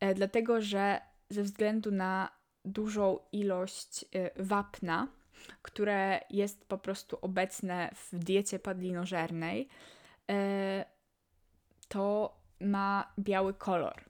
[0.00, 4.04] e, dlatego że ze względu na dużą ilość
[4.36, 5.08] wapna,
[5.62, 9.68] które jest po prostu obecne w diecie padlinożernej,
[10.30, 10.84] e,
[11.88, 14.07] to ma biały kolor.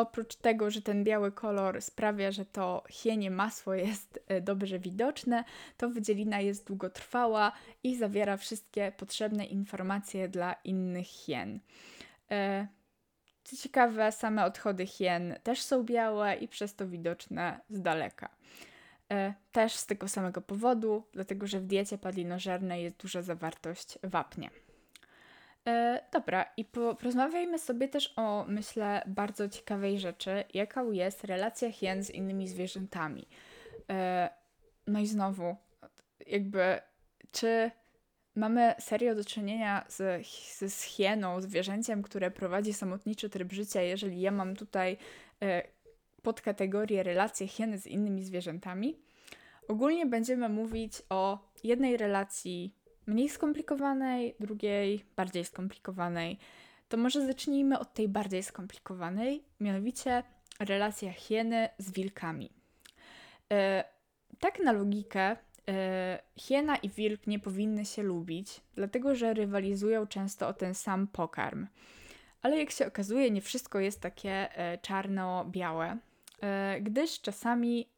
[0.00, 5.44] Oprócz tego, że ten biały kolor sprawia, że to hienie masło jest e, dobrze widoczne,
[5.76, 7.52] to wydzielina jest długotrwała
[7.82, 11.60] i zawiera wszystkie potrzebne informacje dla innych hien.
[12.30, 12.66] E,
[13.44, 18.28] co ciekawe, same odchody hien też są białe i przez to widoczne z daleka.
[19.12, 24.50] E, też z tego samego powodu, dlatego że w diecie padlinożernej jest duża zawartość wapnia.
[25.68, 31.72] E, dobra, i po, porozmawiajmy sobie też o, myślę, bardzo ciekawej rzeczy, jaką jest relacja
[31.72, 33.28] hien z innymi zwierzętami.
[33.90, 34.28] E,
[34.86, 35.56] no i znowu,
[36.26, 36.80] jakby,
[37.32, 37.70] czy
[38.34, 44.20] mamy serio do czynienia z, z, z hieną, zwierzęciem, które prowadzi samotniczy tryb życia, jeżeli
[44.20, 44.96] ja mam tutaj
[45.42, 45.62] e,
[46.22, 48.98] podkategorię relacje hieny z innymi zwierzętami.
[49.68, 52.74] Ogólnie będziemy mówić o jednej relacji
[53.06, 56.38] mniej skomplikowanej, drugiej bardziej skomplikowanej.
[56.88, 60.22] To może zacznijmy od tej bardziej skomplikowanej, mianowicie
[60.60, 62.50] relacja hieny z wilkami.
[63.52, 63.84] E,
[64.40, 65.36] tak na logikę,
[65.68, 71.06] e, hiena i wilk nie powinny się lubić, dlatego że rywalizują często o ten sam
[71.06, 71.66] pokarm.
[72.42, 75.98] Ale jak się okazuje, nie wszystko jest takie e, czarno-białe.
[76.80, 77.88] Gdyż czasami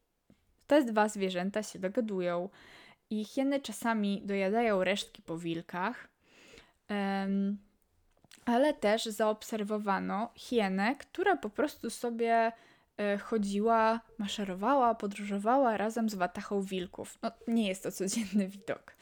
[0.67, 2.49] te dwa zwierzęta się dogadują
[3.09, 6.07] i hieny czasami dojadają resztki po wilkach,
[8.45, 12.51] ale też zaobserwowano hienę, która po prostu sobie
[12.97, 17.19] e, chodziła, maszerowała, podróżowała razem z watachą wilków.
[17.21, 18.95] No, nie jest to codzienny widok.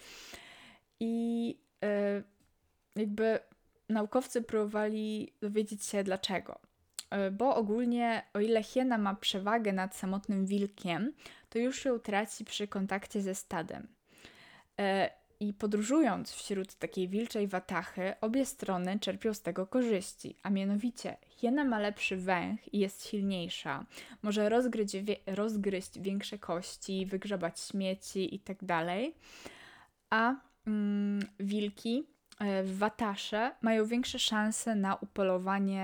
[1.00, 2.24] I e,
[2.96, 3.40] jakby
[3.90, 6.60] naukowcy próbowali dowiedzieć się dlaczego.
[7.10, 11.14] E, bo ogólnie o ile hiena ma przewagę nad samotnym wilkiem,
[11.50, 13.95] to już ją traci przy kontakcie ze stadem.
[14.80, 15.10] E,
[15.40, 21.64] I podróżując wśród takiej wilczej watachy, obie strony czerpią z tego korzyści, a mianowicie hiena
[21.64, 23.86] ma lepszy węch i jest silniejsza,
[24.22, 24.96] może rozgryźć,
[25.28, 28.88] rozgryźć większe kości, wygrzebać śmieci itd., tak
[30.10, 30.36] a
[30.68, 35.84] mm, wilki E, w Watasze mają większe szanse na upolowanie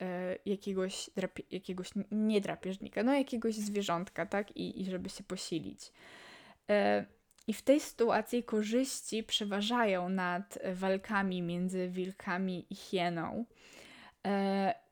[0.00, 1.10] e, jakiegoś,
[1.50, 4.56] jakiegoś nie drapieżnika, no jakiegoś zwierzątka, tak?
[4.56, 5.92] I, i żeby się posilić.
[7.46, 13.44] E, I w tej sytuacji korzyści przeważają nad walkami między wilkami i hieną.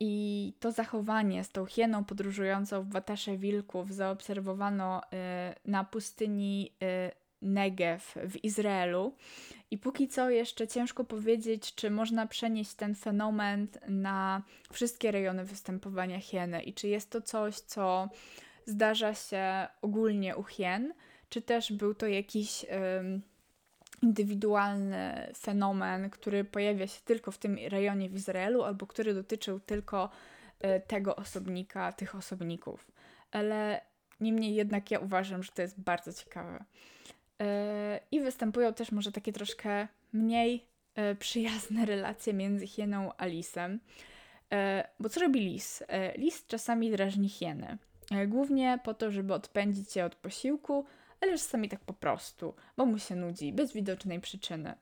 [0.00, 5.02] I to zachowanie z tą hieną podróżującą w Watasze Wilków zaobserwowano
[5.64, 6.72] na pustyni
[7.42, 9.14] Negev w Izraelu.
[9.70, 16.20] I póki co jeszcze ciężko powiedzieć, czy można przenieść ten fenomen na wszystkie rejony występowania
[16.20, 18.08] hieny i czy jest to coś, co
[18.66, 20.94] zdarza się ogólnie u hien,
[21.34, 22.66] czy też był to jakiś
[24.02, 30.10] indywidualny fenomen, który pojawia się tylko w tym rejonie w Izraelu, albo który dotyczył tylko
[30.64, 32.90] y, tego osobnika, tych osobników.
[33.30, 33.80] Ale
[34.20, 36.64] niemniej jednak ja uważam, że to jest bardzo ciekawe.
[37.40, 43.80] E, I występują też może takie troszkę mniej e, przyjazne relacje między hieną a lisem.
[44.52, 45.82] E, bo co robi lis?
[46.16, 47.78] Lis czasami drażni hieny.
[48.26, 50.86] Głównie po to, żeby odpędzić je od posiłku,
[51.24, 54.74] ale czasami tak po prostu, bo mu się nudzi, bez widocznej przyczyny.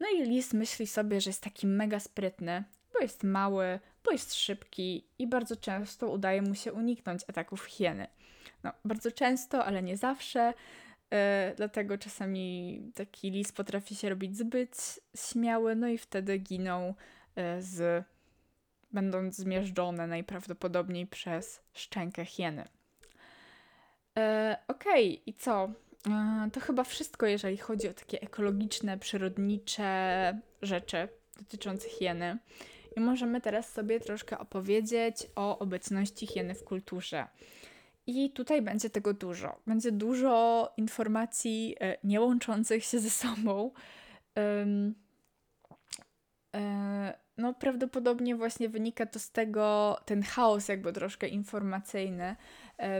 [0.00, 4.34] No i lis myśli sobie, że jest taki mega sprytny, bo jest mały, bo jest
[4.34, 8.06] szybki i bardzo często udaje mu się uniknąć ataków hieny.
[8.64, 10.54] No, bardzo często, ale nie zawsze.
[11.10, 16.94] E, dlatego czasami taki lis potrafi się robić zbyt śmiały, no i wtedy giną
[17.36, 18.04] e, z,
[18.92, 22.68] będąc zmierzczone najprawdopodobniej przez szczękę hieny.
[24.18, 25.70] E, Okej, okay, i co?
[26.52, 31.08] to chyba wszystko, jeżeli chodzi o takie ekologiczne, przyrodnicze rzeczy
[31.38, 32.38] dotyczące hieny.
[32.96, 37.26] I możemy teraz sobie troszkę opowiedzieć o obecności hieny w kulturze.
[38.06, 39.60] I tutaj będzie tego dużo.
[39.66, 43.70] Będzie dużo informacji e, nie łączących się ze sobą.
[44.38, 44.66] E,
[47.38, 52.36] no, prawdopodobnie właśnie wynika to z tego, ten chaos, jakby troszkę informacyjny, e,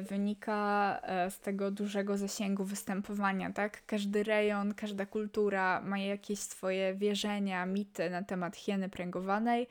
[0.03, 1.01] wynika
[1.31, 3.87] z tego dużego zasięgu występowania, tak?
[3.87, 9.69] Każdy rejon, każda kultura ma jakieś swoje wierzenia, mity na temat hieny pręgowanej.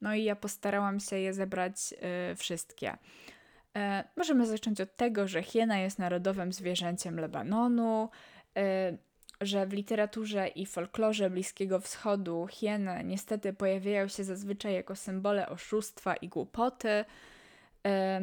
[0.00, 1.94] No i ja postarałam się je zebrać
[2.36, 2.96] wszystkie.
[3.78, 8.10] E, możemy zacząć od tego, że hiena jest narodowym zwierzęciem Lebanonu,
[8.56, 8.96] e,
[9.40, 16.16] że w literaturze i folklorze Bliskiego Wschodu hieny niestety pojawiają się zazwyczaj jako symbole oszustwa
[16.16, 17.04] i głupoty,
[17.86, 18.20] e,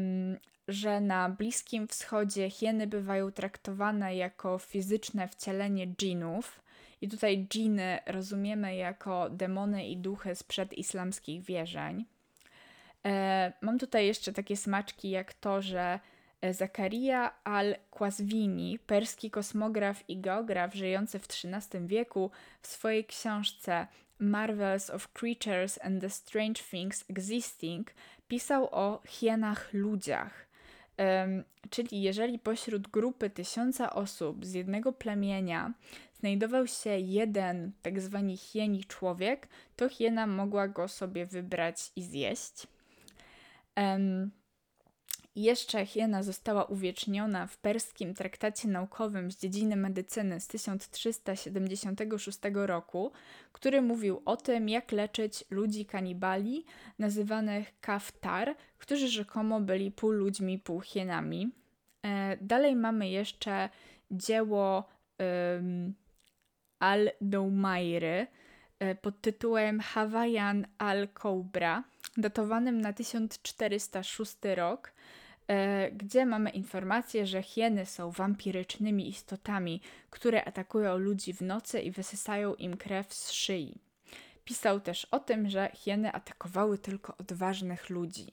[0.68, 6.61] że na Bliskim Wschodzie hieny bywają traktowane jako fizyczne wcielenie dżinów.
[7.01, 12.05] I tutaj dżiny rozumiemy jako demony i duchy sprzed islamskich wierzeń.
[13.05, 15.99] E, mam tutaj jeszcze takie smaczki jak to, że
[16.41, 23.88] e, Zakaria al-Qazwini, perski kosmograf i geograf żyjący w XIII wieku, w swojej książce
[24.20, 27.91] Marvels of Creatures and the Strange Things Existing
[28.28, 30.45] pisał o hienach ludziach.
[31.69, 35.73] Czyli jeżeli pośród grupy tysiąca osób z jednego plemienia
[36.19, 42.67] znajdował się jeden tak zwany hieni człowiek, to hiena mogła go sobie wybrać i zjeść.
[43.77, 44.31] Um,
[45.36, 53.11] jeszcze hiena została uwieczniona w perskim traktacie naukowym z dziedziny medycyny z 1376 roku,
[53.51, 56.65] który mówił o tym, jak leczyć ludzi kanibali,
[56.99, 61.51] nazywanych kaftar, którzy rzekomo byli pół ludźmi, pół hienami.
[62.05, 63.69] E, dalej mamy jeszcze
[64.11, 65.93] dzieło um,
[66.79, 68.27] Al-Doumairy
[68.79, 71.83] e, pod tytułem Hawaiian Al-Cobra
[72.17, 74.91] datowanym na 1406 rok,
[75.91, 82.55] gdzie mamy informację, że hieny są wampirycznymi istotami, które atakują ludzi w nocy i wysysają
[82.55, 83.79] im krew z szyi.
[84.45, 88.31] Pisał też o tym, że hieny atakowały tylko odważnych ludzi.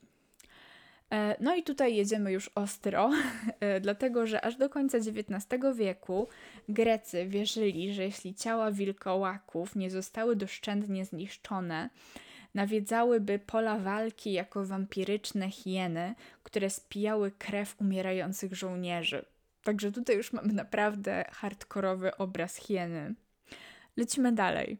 [1.13, 3.11] E, no i tutaj jedziemy już ostro,
[3.61, 6.29] e, dlatego że aż do końca XIX wieku
[6.69, 11.91] Grecy wierzyli, że jeśli ciała wilkołaków nie zostały doszczętnie zniszczone,
[12.55, 19.25] nawiedzałyby pola walki jako wampiryczne hieny, które spijały krew umierających żołnierzy.
[19.63, 23.15] Także tutaj już mamy naprawdę hardkorowy obraz hieny.
[23.97, 24.79] Lecimy dalej.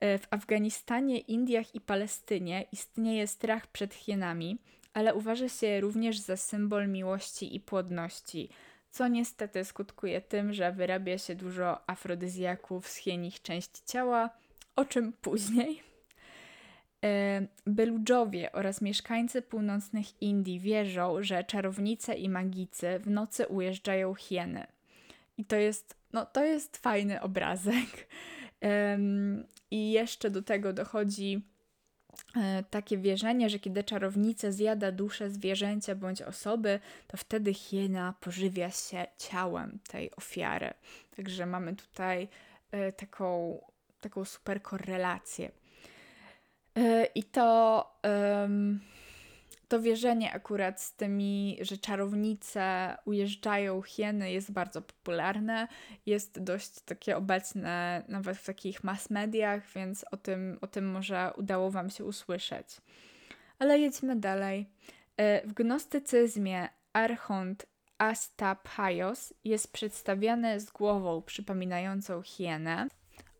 [0.00, 4.58] E, w Afganistanie, Indiach i Palestynie istnieje strach przed hienami,
[4.94, 8.48] ale uważa się również za symbol miłości i płodności,
[8.90, 14.30] co niestety skutkuje tym, że wyrabia się dużo afrodyzjaków z hienich części ciała,
[14.76, 15.93] o czym później.
[17.66, 24.66] Beludżowie oraz mieszkańcy północnych Indii wierzą, że czarownice i magicy w nocy ujeżdżają hieny.
[25.38, 28.08] I to jest, no, to jest fajny obrazek.
[29.70, 31.42] I jeszcze do tego dochodzi
[32.36, 38.70] e, takie wierzenie, że kiedy czarownica zjada duszę zwierzęcia bądź osoby, to wtedy hiena pożywia
[38.70, 40.74] się ciałem tej ofiary.
[41.16, 42.28] Także mamy tutaj
[42.70, 43.60] e, taką,
[44.00, 45.50] taką super korelację.
[46.76, 48.00] E, I to,
[49.68, 55.68] to wierzenie akurat z tymi, że czarownice ujeżdżają hieny jest bardzo popularne.
[56.06, 61.32] Jest dość takie obecne nawet w takich mass mediach, więc o tym, o tym może
[61.36, 62.66] udało Wam się usłyszeć.
[63.58, 64.66] Ale jedźmy dalej.
[65.16, 67.66] E, w gnostycyzmie archont
[67.98, 72.88] Astapaios jest przedstawiany z głową przypominającą hienę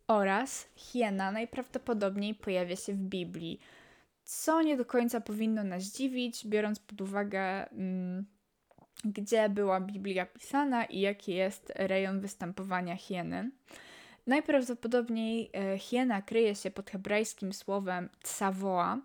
[0.09, 3.61] oraz hiena najprawdopodobniej pojawia się w Biblii,
[4.25, 8.27] co nie do końca powinno nas dziwić, biorąc pod uwagę, mm,
[9.05, 13.51] gdzie była Biblia pisana i jaki jest rejon występowania hieny.
[14.27, 18.99] Najprawdopodobniej e, hiena kryje się pod hebrajskim słowem tsavoa,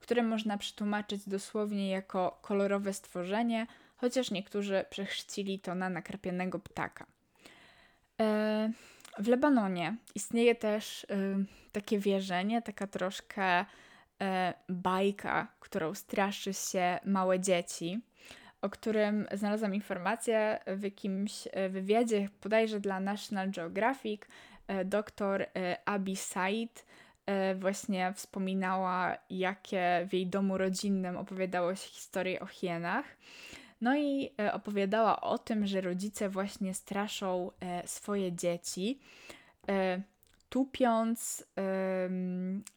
[0.00, 7.06] które można przetłumaczyć dosłownie jako kolorowe stworzenie, chociaż niektórzy przechrzcili to na nakrapianego ptaka.
[8.20, 8.72] E,
[9.18, 11.06] w Lebanonie istnieje też y,
[11.72, 13.64] takie wierzenie, taka troszkę y,
[14.68, 18.00] bajka, którą straszy się małe dzieci,
[18.62, 24.22] o którym znalazłam informację w jakimś y, wywiadzie, bodajże dla National Geographic.
[24.80, 25.46] Y, doktor y,
[25.84, 26.86] Abi Said
[27.54, 33.04] właśnie wspominała, jakie w jej domu rodzinnym opowiadało się historie o hienach.
[33.80, 39.00] No i e, opowiadała o tym, że rodzice właśnie straszą e, swoje dzieci,
[39.68, 40.02] e,
[40.48, 41.46] tupiąc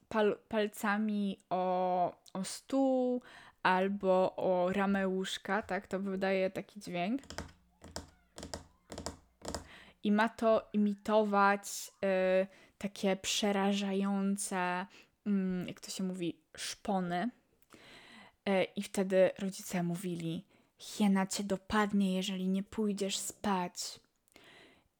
[0.09, 3.21] pal palcami o, o stół
[3.63, 5.87] albo o ramę łóżka, tak?
[5.87, 7.21] To wydaje taki dźwięk.
[10.03, 11.91] I ma to imitować
[12.77, 14.85] takie przerażające,
[15.25, 17.29] mm, jak to się mówi, szpony.
[18.75, 20.45] I wtedy rodzice mówili:
[20.79, 23.99] hiena cię dopadnie, jeżeli nie pójdziesz spać.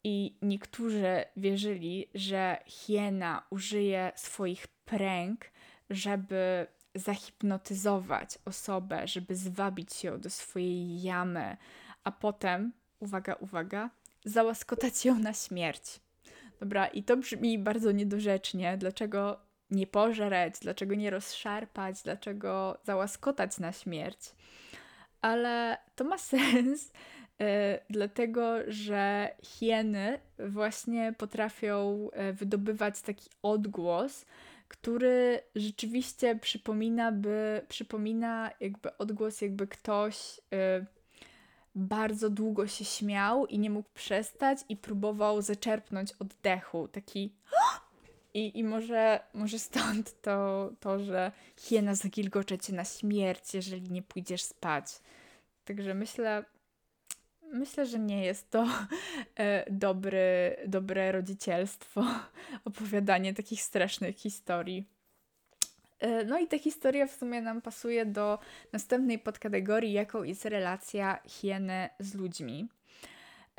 [0.04, 5.46] I niektórzy wierzyli, że hiena użyje swoich pręg,
[5.90, 11.58] żeby zahipnotyzować osobę, żeby zwabić ją do swojej jamy,
[12.04, 13.90] a potem, uwaga, uwaga,
[14.26, 16.00] załaskotać ją na śmierć.
[16.60, 18.78] Dobra, i to brzmi bardzo niedorzecznie.
[18.78, 19.40] Dlaczego
[19.72, 24.20] nie pożreć, dlaczego nie rozszarpać, dlaczego załaskotać na śmierć?
[25.22, 26.92] Ale to ma sens,
[27.42, 34.26] e, dlatego że hieny właśnie potrafią e, wydobywać taki odgłos,
[34.68, 40.86] który rzeczywiście przypomina, by, przypomina jakby odgłos, jakby ktoś e,
[41.76, 46.88] bardzo długo się śmiał i nie mógł przestać i próbował zaczerpnąć oddechu.
[46.88, 47.34] Taki
[48.34, 54.02] i, i może, może stąd to, to, że hiena zagilgocze cię na śmierć, jeżeli nie
[54.02, 54.86] pójdziesz spać.
[55.66, 56.46] Także myślę,
[57.54, 58.68] myślę, że nie jest to
[59.36, 62.06] e, dobry, dobre rodzicielstwo,
[62.66, 64.86] opowiadanie takich strasznych historii.
[66.00, 68.40] E, no i ta historia w sumie nam pasuje do
[68.74, 72.70] następnej podkategorii, jaką jest relacja hieny z ludźmi.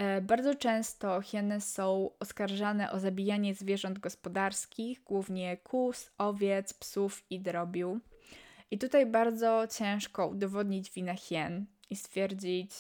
[0.01, 7.41] E, bardzo często hieny są oskarżane o zabijanie zwierząt gospodarskich, głównie kóz, owiec, psów i
[7.41, 8.01] drobiu.
[8.71, 12.71] I tutaj bardzo ciężko udowodnić winę hien i stwierdzić,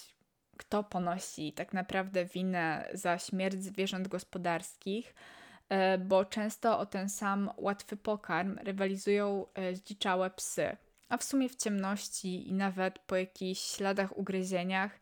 [0.57, 5.14] kto ponosi tak naprawdę winę za śmierć zwierząt gospodarskich,
[5.68, 10.77] e, bo często o ten sam łatwy pokarm rywalizują e, zdziczałe psy.
[11.09, 15.01] A w sumie w ciemności i nawet po jakichś śladach ugryzieniach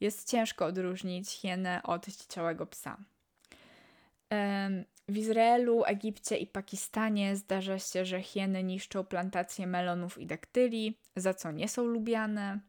[0.00, 2.96] jest ciężko odróżnić hienę od zdziczałego psa.
[5.08, 11.34] W Izraelu, Egipcie i Pakistanie zdarza się, że hieny niszczą plantacje melonów i daktyli, za
[11.34, 12.60] co nie są lubiane.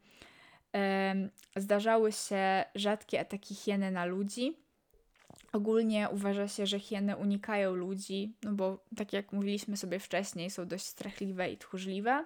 [1.56, 4.58] Zdarzały się rzadkie ataki hieny na ludzi.
[5.54, 10.68] Ogólnie uważa się, że hieny unikają ludzi, no bo tak jak mówiliśmy sobie wcześniej, są
[10.68, 12.26] dość strachliwe i tchórzliwe,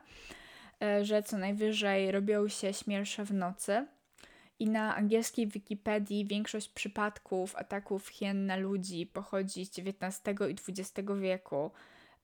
[0.81, 3.87] e, że co najwyżej robią się śmielsze w nocy.
[4.59, 11.09] I na angielskiej Wikipedii większość przypadków ataków hien na ludzi pochodzi z XIX i XX
[11.21, 11.71] wieku.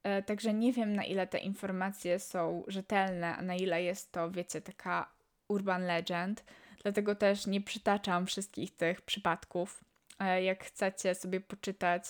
[0.03, 4.31] E, także nie wiem, na ile te informacje są rzetelne, a na ile jest to,
[4.31, 5.09] wiecie, taka
[5.47, 6.43] urban legend,
[6.83, 9.83] dlatego też nie przytaczam wszystkich tych przypadków.
[10.19, 12.03] E, jak chcecie sobie poczytać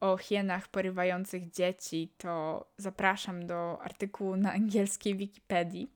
[0.00, 5.90] o hienach porywających dzieci, to zapraszam do artykułu na angielskiej Wikipedii,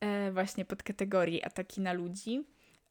[0.00, 2.44] e, właśnie pod kategorii ataki na ludzi.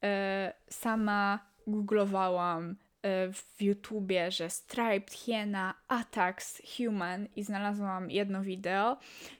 [0.03, 2.75] E, sama googlowałam
[3.07, 8.97] E, w YouTubie, że Striped Hiena Attacks Human i znalazłam jedno wideo,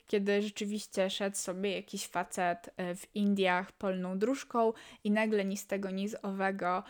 [0.08, 5.68] kiedy rzeczywiście szedł sobie jakiś facet e, w Indiach polną dróżką i nagle ni z
[5.68, 6.84] tego, ni z owego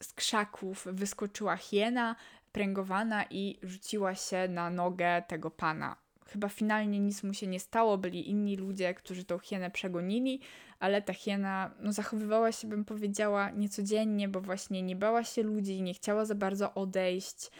[0.00, 2.16] z krzaków wyskoczyła hiena
[2.52, 5.96] pręgowana i rzuciła się na nogę tego pana.
[6.28, 10.40] Chyba finalnie nic mu się nie stało, byli inni ludzie, którzy tą hienę przegonili,
[10.78, 15.82] ale ta hiena no, zachowywała się, bym powiedziała, niecodziennie, bo właśnie nie bała się ludzi,
[15.82, 17.50] nie chciała za bardzo odejść.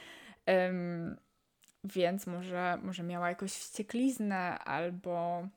[0.46, 1.16] Um,
[1.84, 5.48] więc może, może miała jakąś wściekliznę albo,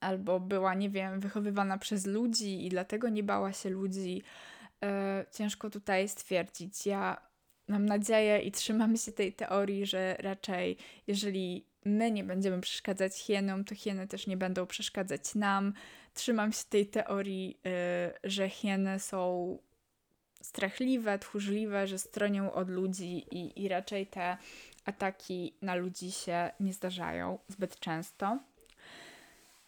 [0.00, 4.22] albo była, nie wiem, wychowywana przez ludzi i dlatego nie bała się ludzi.
[4.84, 6.86] E, ciężko tutaj stwierdzić.
[6.86, 7.32] Ja
[7.68, 10.76] mam nadzieję i trzymam się tej teorii, że raczej
[11.06, 15.72] jeżeli my nie będziemy przeszkadzać hienom, to hieny też nie będą przeszkadzać nam.
[16.14, 19.58] Trzymam się tej teorii, yy, że hieny są
[20.42, 24.36] strachliwe, tchórzliwe, że stronią od ludzi i, i raczej te
[24.84, 28.38] ataki na ludzi się nie zdarzają zbyt często.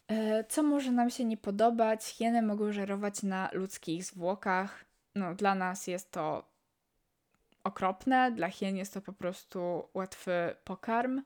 [0.08, 2.04] Yy, co może nam się nie podobać?
[2.04, 4.84] Hieny mogą żerować na ludzkich zwłokach.
[5.14, 6.54] No, dla nas jest to
[7.64, 11.22] okropne, dla hien jest to po prostu łatwy pokarm.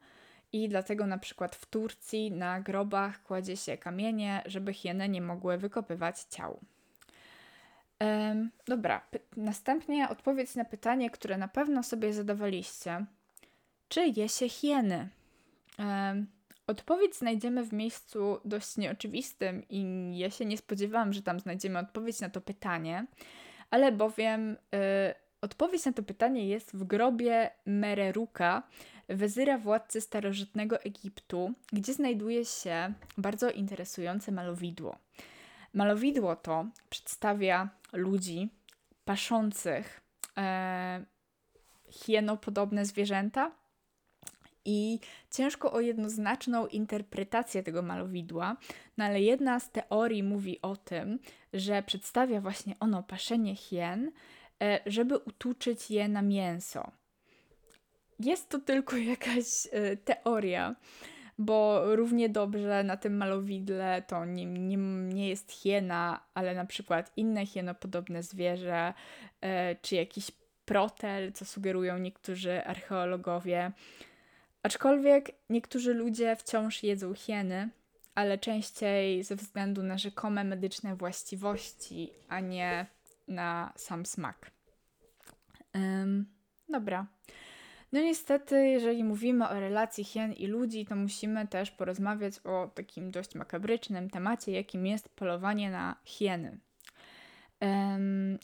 [0.52, 5.58] I dlatego na przykład w Turcji na grobach kładzie się kamienie, żeby hieny nie mogły
[5.58, 6.60] wykopywać ciał.
[8.00, 13.04] Um, dobra, następnie odpowiedź na pytanie, które na pewno sobie zadawaliście.
[13.88, 15.08] Czy je się hieny?
[15.78, 16.26] Um,
[16.68, 22.20] Odpowiedź znajdziemy w miejscu dość nieoczywistym i ja się nie spodziewałam, że tam znajdziemy odpowiedź
[22.20, 23.06] na to pytanie,
[23.70, 24.56] ale bowiem y,
[25.40, 28.62] odpowiedź na to pytanie jest w grobie Mereruka,
[29.08, 34.98] wezyra władcy starożytnego Egiptu, gdzie znajduje się bardzo interesujące malowidło.
[35.74, 38.48] Malowidło to przedstawia ludzi
[39.04, 40.00] paszących
[40.36, 41.04] e,
[41.90, 43.52] hienopodobne zwierzęta
[44.64, 45.00] i
[45.30, 48.56] ciężko o jednoznaczną interpretację tego malowidła,
[48.96, 51.18] no ale jedna z teorii mówi o tym,
[51.52, 54.12] że przedstawia właśnie ono paszenie hien,
[54.62, 56.90] e, żeby utuczyć je na mięso.
[58.20, 60.74] Jest to tylko jakaś e, teoria,
[61.38, 64.76] bo równie dobrze na tym malowidle to nie, nie,
[65.14, 68.94] nie jest hiena, ale na przykład inne hienopodobne zwierzę,
[69.40, 70.30] e, czy jakiś
[70.64, 73.72] protel, co sugerują niektórzy archeologowie.
[74.62, 77.68] Aczkolwiek niektórzy ludzie wciąż jedzą hieny,
[78.14, 82.86] ale częściej ze względu na rzekome medyczne właściwości, a nie
[83.28, 84.50] na sam smak.
[86.68, 87.06] Dobra.
[87.92, 93.10] No niestety, jeżeli mówimy o relacji hien i ludzi, to musimy też porozmawiać o takim
[93.10, 96.58] dość makabrycznym temacie, jakim jest polowanie na hieny.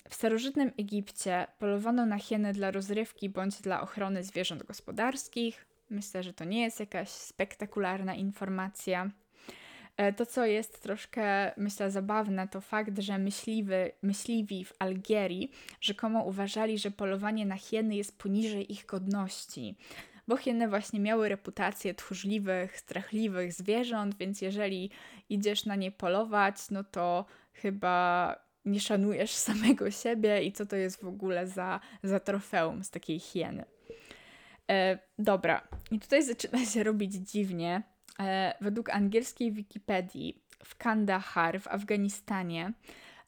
[0.09, 5.67] W starożytnym Egipcie polowano na hieny dla rozrywki bądź dla ochrony zwierząt gospodarskich.
[5.91, 9.11] Myślę, że to nie jest jakaś spektakularna informacja.
[9.97, 16.25] E, to, co jest troszkę, myślę, zabawne, to fakt, że myśliwy, myśliwi w Algierii rzekomo
[16.25, 19.77] uważali, że polowanie na hieny jest poniżej ich godności.
[20.29, 24.91] Bo hieny właśnie miały reputację tchórzliwych, strachliwych zwierząt, więc jeżeli
[25.29, 31.03] idziesz na nie polować, no to chyba nie szanujesz samego siebie i co to jest
[31.03, 33.65] w ogóle za, za trofeum z takiej hieny.
[34.71, 37.83] E, dobra, i tutaj zaczyna się robić dziwnie.
[38.21, 42.73] E, według angielskiej Wikipedii w Kandahar w Afganistanie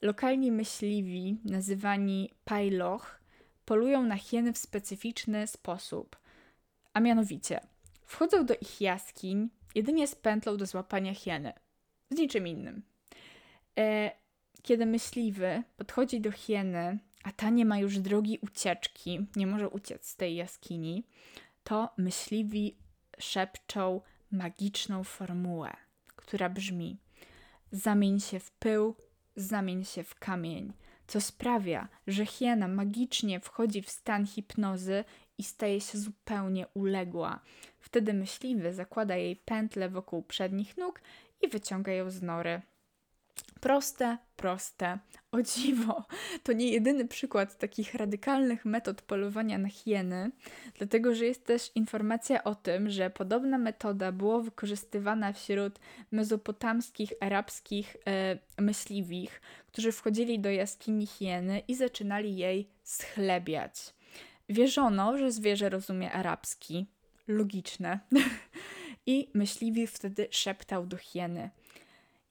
[0.03, 3.21] lokalni myśliwi, nazywani pajloch,
[3.65, 6.17] polują na hieny w specyficzny sposób.
[6.93, 7.61] A mianowicie,
[8.05, 11.53] wchodzą do ich jaskiń jedynie z pętlą do złapania hieny,
[12.11, 12.83] z niczym innym.
[13.79, 14.11] E,
[14.63, 20.09] kiedy myśliwy podchodzi do hieny, a ta nie ma już drogi ucieczki, nie może uciec
[20.09, 21.07] z tej jaskini,
[21.65, 22.77] to myśliwi
[23.19, 24.01] szepczą
[24.31, 25.77] magiczną formułę,
[26.17, 26.99] która brzmi:
[27.73, 28.97] Zamień się w pył,
[29.37, 30.73] zamień się w kamień,
[31.07, 35.05] co sprawia, że hiena magicznie wchodzi w stan hipnozy
[35.39, 37.41] i staje się zupełnie uległa.
[37.81, 41.01] Wtedy myśliwy zakłada jej pętlę wokół przednich nóg
[41.43, 42.63] i wyciąga ją z nory.
[43.61, 44.99] Proste, proste.
[45.33, 46.05] O dziwo,
[46.43, 50.31] to nie jedyny przykład takich radykalnych metod polowania na hieny,
[50.79, 55.79] dlatego że jest też informacja o tym, że podobna metoda była wykorzystywana wśród
[56.11, 63.95] mezopotamskich, arabskich e, myśliwich, którzy wchodzili do jaskini hieny i zaczynali jej schlebiać.
[64.49, 66.87] Wierzono, że zwierzę rozumie arabski.
[67.29, 68.01] Logiczne.
[69.07, 71.51] I myśliwy wtedy szeptał do hieny–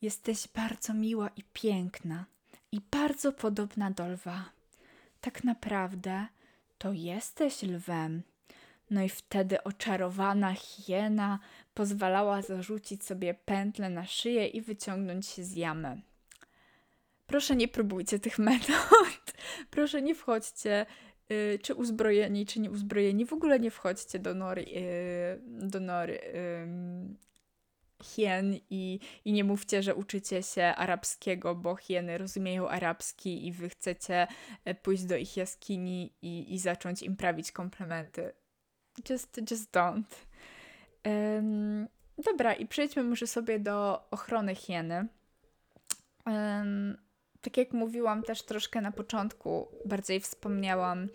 [0.02, 2.26] Jesteś bardzo miła i piękna,
[2.72, 4.50] i bardzo podobna do lwa.
[5.22, 6.28] Tak naprawdę
[6.78, 8.22] to jesteś lwem.
[8.90, 11.40] No i wtedy oczarowana hiena
[11.74, 16.02] pozwalała zarzucić sobie pętlę na szyję i wyciągnąć się z jamy.
[17.28, 19.34] Proszę nie próbujcie tych metod.
[19.72, 20.86] Proszę nie wchodźcie,
[21.30, 23.26] yy, czy uzbrojeni, czy nie uzbrojeni.
[23.26, 27.16] W ogóle nie wchodźcie do nory, yy, do nory yy,
[28.04, 33.70] hien i, i nie mówcie, że uczycie się arabskiego, bo hieny rozumieją arabski i wy
[33.70, 34.28] chcecie
[34.66, 38.34] e, pójść do ich jaskini i, i zacząć im prawić komplementy.
[39.10, 40.26] Just, just don't.
[41.06, 41.88] Um,
[42.26, 45.08] dobra, i przejdźmy może sobie do ochrony hieny.
[46.26, 46.98] Um,
[47.42, 51.08] tak jak mówiłam też troszkę na początku, bardziej wspomniałam,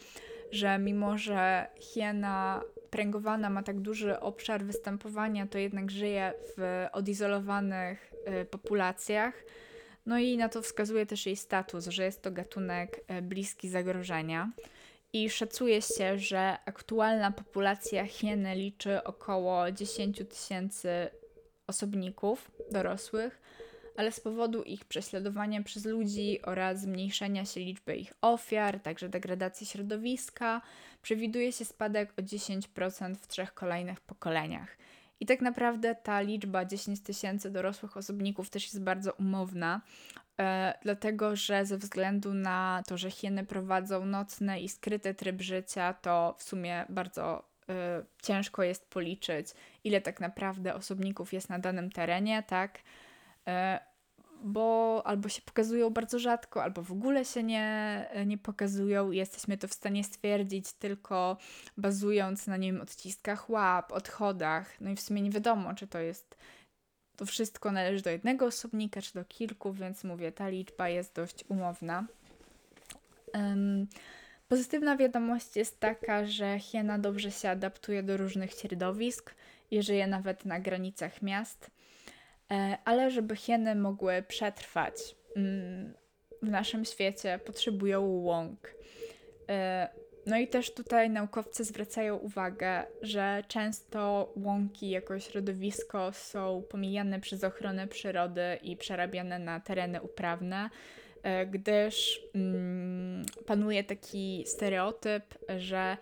[0.51, 8.13] że mimo, że hiena pręgowana ma tak duży obszar występowania, to jednak żyje w odizolowanych
[8.43, 9.35] y, populacjach.
[10.07, 14.53] No i na to wskazuje też jej status, że jest to gatunek y, bliski zagrożenia.
[15.13, 20.89] I szacuje się, że aktualna populacja hieny liczy około 10 tysięcy
[21.67, 23.41] osobników dorosłych,
[24.01, 29.67] ale z powodu ich prześladowania przez ludzi oraz zmniejszenia się liczby ich ofiar, także degradacji
[29.67, 30.63] środowiska,
[31.03, 34.77] przewiduje się spadek o 10% w trzech kolejnych pokoleniach.
[35.21, 39.81] I tak naprawdę ta liczba 10 tysięcy dorosłych osobników też jest bardzo umowna,
[40.39, 45.95] e, dlatego że ze względu na to, że hieny prowadzą nocne i skryte tryb życia,
[45.95, 47.51] to w sumie bardzo
[48.23, 49.47] ciężko jest policzyć,
[49.85, 52.79] ile tak naprawdę osobników jest na danym terenie, tak?
[54.43, 59.59] Bo albo się pokazują bardzo rzadko, albo w ogóle się nie, nie pokazują i jesteśmy
[59.59, 61.37] to w stanie stwierdzić tylko
[61.77, 64.81] bazując na, nie wiem, odciskach łap, odchodach.
[64.81, 66.37] No i w sumie nie wiadomo, czy to jest
[67.17, 71.45] to wszystko należy do jednego osobnika, czy do kilku, więc mówię, ta liczba jest dość
[71.49, 72.07] umowna.
[73.35, 73.87] Um,
[74.49, 79.35] pozytywna wiadomość jest taka, że hiena dobrze się adaptuje do różnych środowisk
[79.71, 81.71] i żyje nawet na granicach miast.
[82.51, 84.95] E, ale żeby hieny mogły przetrwać
[85.37, 85.95] mm,
[86.43, 88.75] w naszym świecie, potrzebują łąk.
[89.49, 89.89] E,
[90.27, 97.45] no i też tutaj naukowcy zwracają uwagę, że często łąki jako środowisko są pomijane przez
[97.45, 100.71] ochronę przyrody i przerabiane na tereny uprawne,
[101.23, 105.25] e, gdyż mm, panuje taki stereotyp,
[105.57, 105.97] że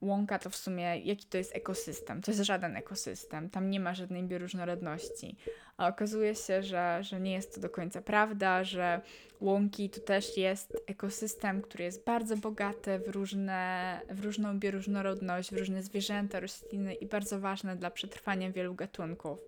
[0.00, 2.22] łąka to w sumie jaki to jest ekosystem.
[2.22, 5.36] To jest żaden ekosystem, tam nie ma żadnej bioróżnorodności.
[5.76, 9.00] A okazuje się, że, że nie jest to do końca prawda, że
[9.40, 15.58] łąki to też jest ekosystem, który jest bardzo bogaty w, różne, w różną bioróżnorodność, w
[15.58, 19.38] różne zwierzęta, rośliny i bardzo ważne dla przetrwania wielu gatunków.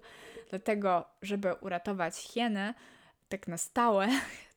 [0.50, 2.74] Dlatego, żeby uratować hieny
[3.28, 4.08] tak na stałe,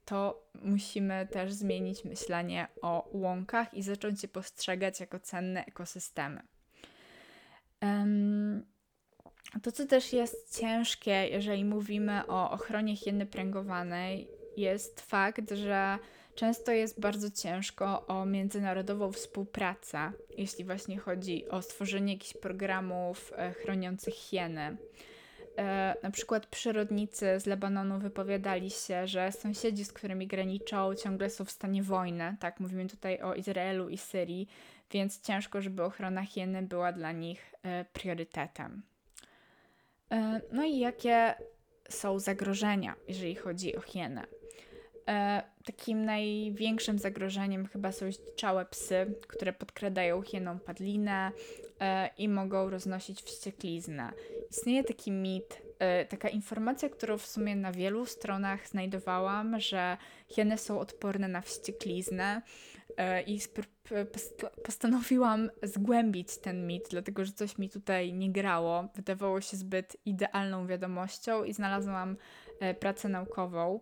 [0.06, 6.42] to musimy też zmienić myślenie o łąkach i zacząć je postrzegać jako cenne ekosystemy.
[9.64, 14.28] To, co też jest ciężkie, jeżeli mówimy o ochronie hieny pręgowanej,
[14.58, 15.98] jest fakt, że
[16.36, 23.54] często jest bardzo ciężko o międzynarodową współpracę, jeśli właśnie chodzi o stworzenie jakichś programów e,
[23.54, 24.78] chroniących hieny.
[25.58, 31.46] E, na przykład przyrodnicy z Lebanonu wypowiadali się, że sąsiedzi, z którymi graniczą, ciągle są
[31.46, 32.36] w stanie wojny.
[32.40, 34.48] Tak, mówimy tutaj o Izraelu i Syrii,
[34.92, 38.82] więc ciężko, żeby ochrona hieny była dla nich e, priorytetem.
[40.12, 41.36] E, no i jakie
[41.90, 44.24] są zagrożenia, jeżeli chodzi o hienę?
[45.66, 51.32] Takim największym zagrożeniem chyba są zdziczałe psy, które podkradają hieną padlinę
[52.18, 54.12] i mogą roznosić wściekliznę.
[54.52, 59.98] Istnieje taki mit, e, taka informacja, którą w sumie na wielu stronach znajdowałam, że
[60.28, 62.42] hieny są odporne na wściekliznę
[62.98, 63.40] e, i
[64.66, 68.88] postanowiłam zgłębić ten mit, dlatego że coś mi tutaj nie grało.
[68.96, 72.16] Wydawało się zbyt idealną wiadomością i znalazłam e,
[72.80, 73.80] pracę naukową,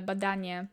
[0.00, 0.66] badanie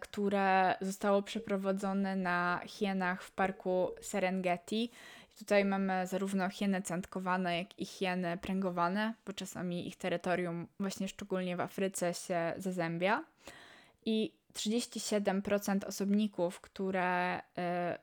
[0.00, 4.90] które zostało przeprowadzone na hienach w parku Serengeti
[5.38, 11.56] Tutaj mamy zarówno hieny cantkowane, jak i hieny pręgowane, bo czasami ich terytorium, właśnie szczególnie
[11.56, 13.24] w Afryce, się zazębia.
[14.04, 17.40] I 37% osobników, które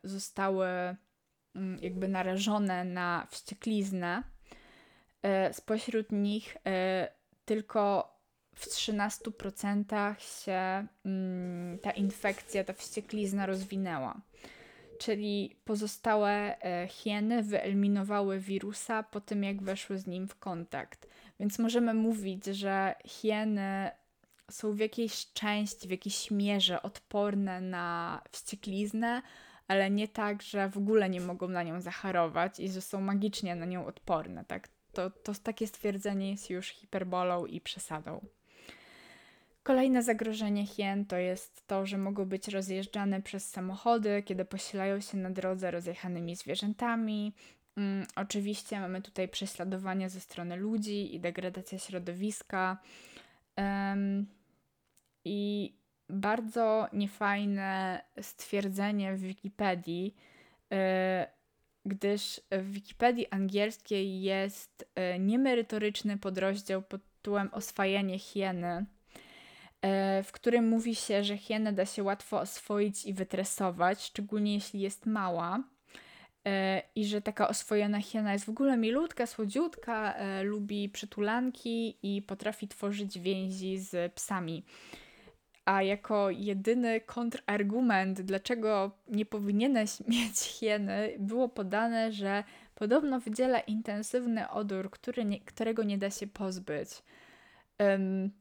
[0.03, 4.23] zostały y, jakby narażone na wściekliznę,
[5.51, 6.57] spośród nich
[7.45, 8.11] tylko
[8.55, 14.21] w 13% się mm, ta infekcja, ta wścieklizna rozwinęła
[15.01, 21.07] czyli pozostałe e, hieny wyeliminowały wirusa po tym, jak weszły z nim w kontakt.
[21.39, 23.91] Więc możemy mówić, że hieny
[24.51, 29.21] są w jakiejś części, w jakiejś mierze odporne na wściekliznę,
[29.67, 33.55] ale nie tak, że w ogóle nie mogą na nią zacharować i że są magicznie
[33.55, 34.45] na nią odporne.
[34.45, 34.69] Tak?
[34.93, 38.25] To, to takie stwierdzenie jest już hiperbolą i przesadą.
[39.63, 45.17] Kolejne zagrożenie hien to jest to, że mogą być rozjeżdżane przez samochody, kiedy posilają się
[45.17, 47.33] na drodze rozjechanymi zwierzętami.
[47.77, 52.77] Um, oczywiście mamy tutaj prześladowanie ze strony ludzi i degradacja środowiska.
[53.57, 54.27] Um,
[55.25, 55.73] I
[56.09, 60.15] bardzo niefajne stwierdzenie w Wikipedii,
[60.69, 60.77] yy,
[61.85, 68.85] gdyż w Wikipedii angielskiej jest yy, niemerytoryczny podrozdział pod tytułem Oswajanie hieny
[69.81, 74.81] E, w którym mówi się, że hienę da się łatwo oswoić i wytresować, szczególnie jeśli
[74.81, 75.63] jest mała.
[76.47, 82.21] E, I że taka oswojona hiena jest w ogóle milutka, słodziutka, e, lubi przytulanki i
[82.21, 84.63] potrafi tworzyć więzi z psami.
[85.71, 92.43] A jako jedyny kontrargument, dlaczego nie powinieneś mieć hieny, było podane, że
[92.75, 96.89] podobno wydziela intensywny odór, który nie, którego nie da się pozbyć.
[97.79, 98.31] Um,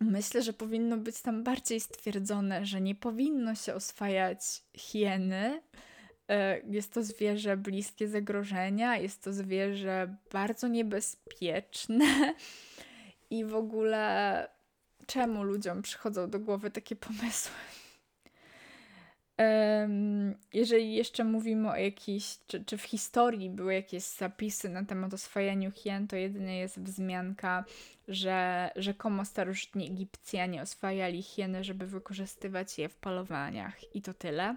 [0.00, 4.40] Myślę, że powinno być tam bardziej stwierdzone, że nie powinno się oswajać
[4.76, 5.62] hieny.
[6.28, 12.34] E, jest to zwierzę bliskie zagrożenia, jest to zwierzę bardzo niebezpieczne
[13.30, 14.48] i w ogóle
[15.12, 17.52] czemu ludziom przychodzą do głowy takie pomysły?
[20.52, 25.70] Jeżeli jeszcze mówimy o jakiejś, czy, czy w historii były jakieś zapisy na temat oswajania
[25.70, 27.64] hien, to jedynie jest wzmianka,
[28.08, 34.56] że rzekomo starożytni Egipcjanie oswajali hieny, żeby wykorzystywać je w polowaniach i to tyle.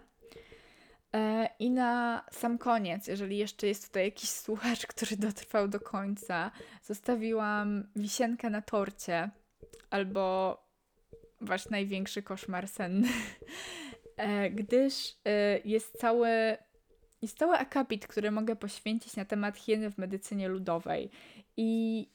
[1.14, 6.52] E, I na sam koniec, jeżeli jeszcze jest tutaj jakiś słuchacz, który dotrwał do końca,
[6.84, 9.30] zostawiłam wisienkę na torcie
[9.94, 10.58] albo
[11.42, 13.08] wasz największy koszmar senny,
[14.18, 16.30] e, gdyż e, jest cały,
[17.22, 21.10] jest cały akapit, który mogę poświęcić na temat hieny w medycynie ludowej.
[21.58, 22.10] I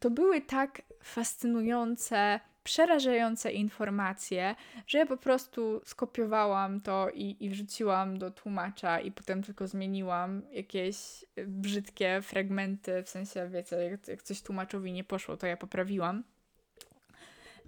[0.00, 4.54] to były tak fascynujące przerażające informacje,
[4.86, 10.42] że ja po prostu skopiowałam to i, i wrzuciłam do tłumacza i potem tylko zmieniłam
[10.52, 16.24] jakieś brzydkie fragmenty, w sensie, wiecie, jak, jak coś tłumaczowi nie poszło, to ja poprawiłam.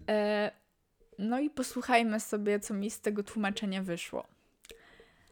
[0.09, 0.51] E,
[1.19, 4.27] no i posłuchajmy sobie, co mi z tego tłumaczenia wyszło.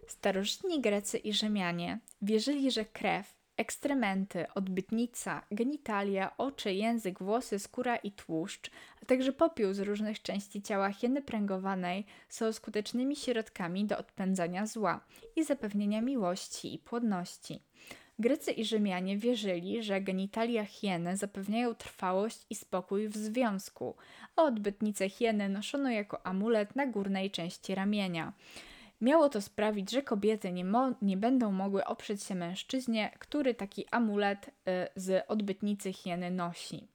[0.09, 8.13] Starożytni Grecy i Rzymianie wierzyli, że krew ekstrementy, odbytnica, genitalia, oczy, język, włosy, skóra i
[8.13, 8.71] tłuszcz,
[9.03, 15.01] a także popiół z różnych części ciała hieny pręgowanej są skutecznymi środkami do odpędzania zła
[15.37, 17.63] i zapewnienia miłości i płodności.
[18.19, 23.95] Grecy i Rzymianie wierzyli, że genitalia hieny zapewniają trwałość i spokój w związku,
[24.37, 28.33] a odbytnicę hieny noszono jako amulet na górnej części ramienia.
[29.01, 30.65] Miało to sprawić, że kobiety nie,
[31.03, 34.53] nie będą mogły oprzeć się mężczyźnie, który taki amulet y,
[34.97, 36.89] z odbytnicy hieny nosi.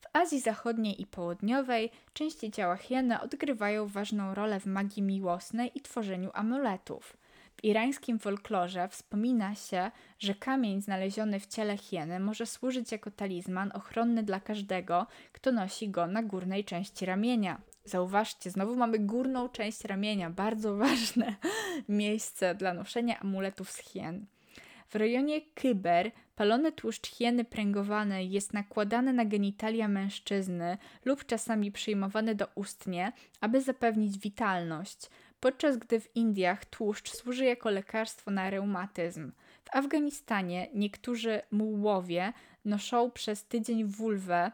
[0.00, 5.80] W Azji Zachodniej i Południowej części ciała hieny odgrywają ważną rolę w magii miłosnej i
[5.80, 7.17] tworzeniu amuletów.
[7.58, 13.72] W irańskim folklorze wspomina się, że kamień znaleziony w ciele hieny może służyć jako talizman
[13.74, 17.60] ochronny dla każdego, kto nosi go na górnej części ramienia.
[17.84, 21.36] Zauważcie, znowu mamy górną część ramienia, bardzo ważne
[21.88, 24.26] miejsce dla noszenia amuletów z hien.
[24.88, 32.34] W rejonie kyber palony tłuszcz hieny pręgowanej jest nakładany na genitalia mężczyzny lub czasami przyjmowany
[32.34, 35.10] do ustnie, aby zapewnić witalność,
[35.40, 39.32] podczas gdy w Indiach tłuszcz służy jako lekarstwo na reumatyzm.
[39.64, 42.32] W Afganistanie niektórzy mułowie
[42.64, 44.52] noszą przez tydzień wulwę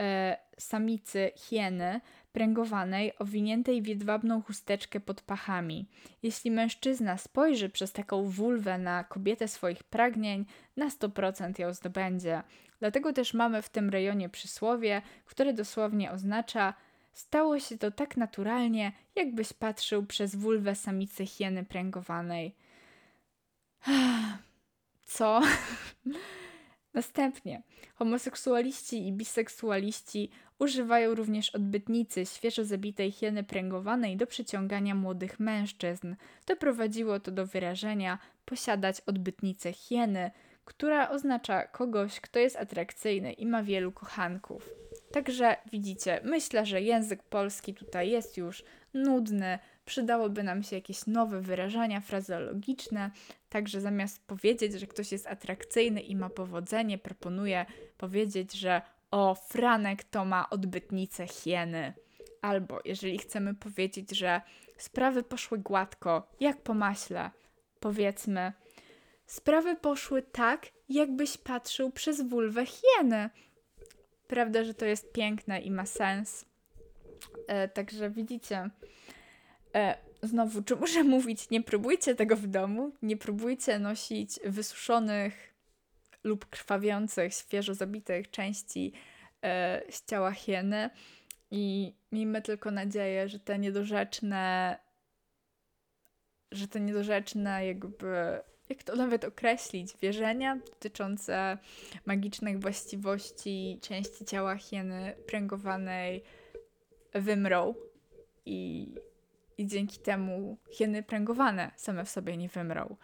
[0.00, 2.00] e, samicy hieny
[2.32, 5.86] pręgowanej, owiniętej w jedwabną chusteczkę pod pachami.
[6.22, 10.44] Jeśli mężczyzna spojrzy przez taką wulwę na kobietę swoich pragnień,
[10.76, 12.42] na 100% ją zdobędzie.
[12.80, 16.74] Dlatego też mamy w tym rejonie przysłowie, które dosłownie oznacza
[17.14, 22.54] stało się to tak naturalnie, jakbyś patrzył przez wulwę samicy hieny pręgowanej.
[25.04, 25.40] Co?
[26.94, 27.62] Następnie,
[27.94, 36.14] homoseksualiści i biseksualiści używają również odbytnicy świeżo zabitej hieny pręgowanej do przyciągania młodych mężczyzn.
[36.46, 40.30] Doprowadziło to do wyrażenia posiadać odbytnicę hieny,
[40.64, 44.70] która oznacza kogoś, kto jest atrakcyjny i ma wielu kochanków.
[45.14, 51.40] Także widzicie, myślę, że język polski tutaj jest już nudny, przydałoby nam się jakieś nowe
[51.40, 53.10] wyrażenia frazeologiczne.
[53.48, 57.66] Także zamiast powiedzieć, że ktoś jest atrakcyjny i ma powodzenie, proponuję
[57.98, 61.92] powiedzieć, że o, Franek to ma odbytnicę hieny.
[62.42, 64.40] Albo jeżeli chcemy powiedzieć, że
[64.78, 67.30] sprawy poszły gładko, jak po maśle,
[67.80, 68.52] powiedzmy,
[69.26, 73.30] sprawy poszły tak, jakbyś patrzył przez wulwę hieny.
[74.26, 76.44] Prawda, że to jest piękne i ma sens.
[77.46, 78.70] E, także widzicie,
[79.74, 85.54] e, znowu, czy muszę mówić, nie próbujcie tego w domu, nie próbujcie nosić wysuszonych
[86.24, 88.92] lub krwawiących, świeżo zabitych części
[89.42, 90.90] e, z ciała hieny
[91.50, 94.76] i miejmy tylko nadzieję, że te niedorzeczne
[96.52, 98.40] że te niedorzeczne jakby
[98.74, 101.58] jak to nawet określić, wierzenia dotyczące
[102.06, 106.22] magicznych właściwości części ciała hieny pręgowanej
[107.12, 107.74] wymrą
[108.46, 108.88] i,
[109.58, 112.96] i dzięki temu hieny pręgowane same w sobie nie wymrą.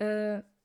[0.00, 0.06] Yy,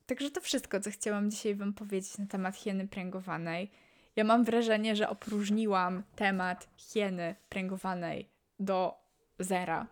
[0.06, 3.72] także to wszystko, co chciałam dzisiaj Wam powiedzieć na temat hieny pręgowanej.
[4.16, 8.30] Ja mam wrażenie, że opróżniłam temat hieny pręgowanej
[8.60, 8.94] do
[9.40, 9.88] zera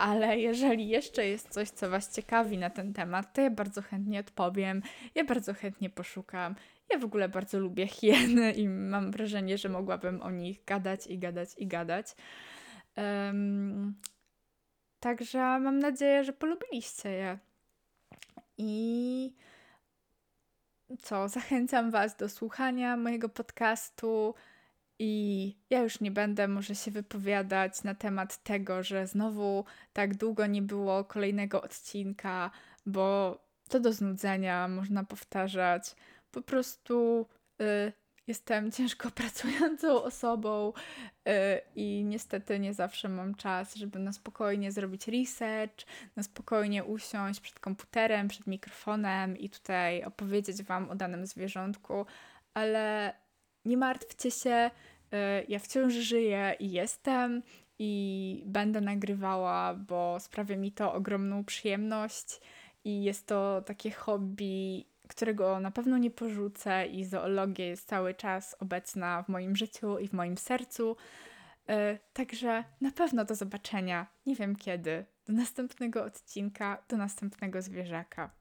[0.00, 4.20] ale jeżeli jeszcze jest coś, co Was ciekawi na ten temat, to ja bardzo chętnie
[4.20, 4.82] odpowiem,
[5.14, 6.54] ja bardzo chętnie poszukam.
[6.90, 11.18] Ja w ogóle bardzo lubię hieny i mam wrażenie, że mogłabym o nich gadać i
[11.18, 12.06] gadać i gadać.
[12.96, 13.94] Um,
[15.00, 17.38] także mam nadzieję, że polubiliście je.
[18.58, 19.34] I
[21.02, 24.34] co, zachęcam Was do słuchania mojego podcastu
[25.02, 30.46] I ja już nie będę może się wypowiadać na temat tego, że znowu tak długo
[30.46, 32.50] nie było kolejnego odcinka,
[32.86, 33.38] bo
[33.68, 35.94] to do znudzenia można powtarzać.
[36.30, 37.26] Po prostu
[37.60, 37.92] y,
[38.26, 40.72] jestem ciężko pracującą osobą
[41.28, 41.32] y,
[41.76, 45.86] i niestety nie zawsze mam czas, żeby na spokojnie zrobić research,
[46.16, 52.06] na spokojnie usiąść przed komputerem, przed mikrofonem i tutaj opowiedzieć Wam o danym zwierzątku,
[52.54, 53.14] ale
[53.64, 54.70] nie martwcie się,
[55.48, 57.42] ja wciąż żyję i jestem
[57.78, 62.40] i będę nagrywała, bo sprawia mi to ogromną przyjemność
[62.84, 68.56] i jest to takie hobby, którego na pewno nie porzucę i zoologia jest cały czas
[68.58, 70.96] obecna w moim życiu i w moim sercu.
[71.68, 74.06] E, także na pewno do zobaczenia.
[74.26, 75.04] Nie wiem kiedy.
[75.26, 78.39] Do następnego odcinka, do następnego zwierzaka.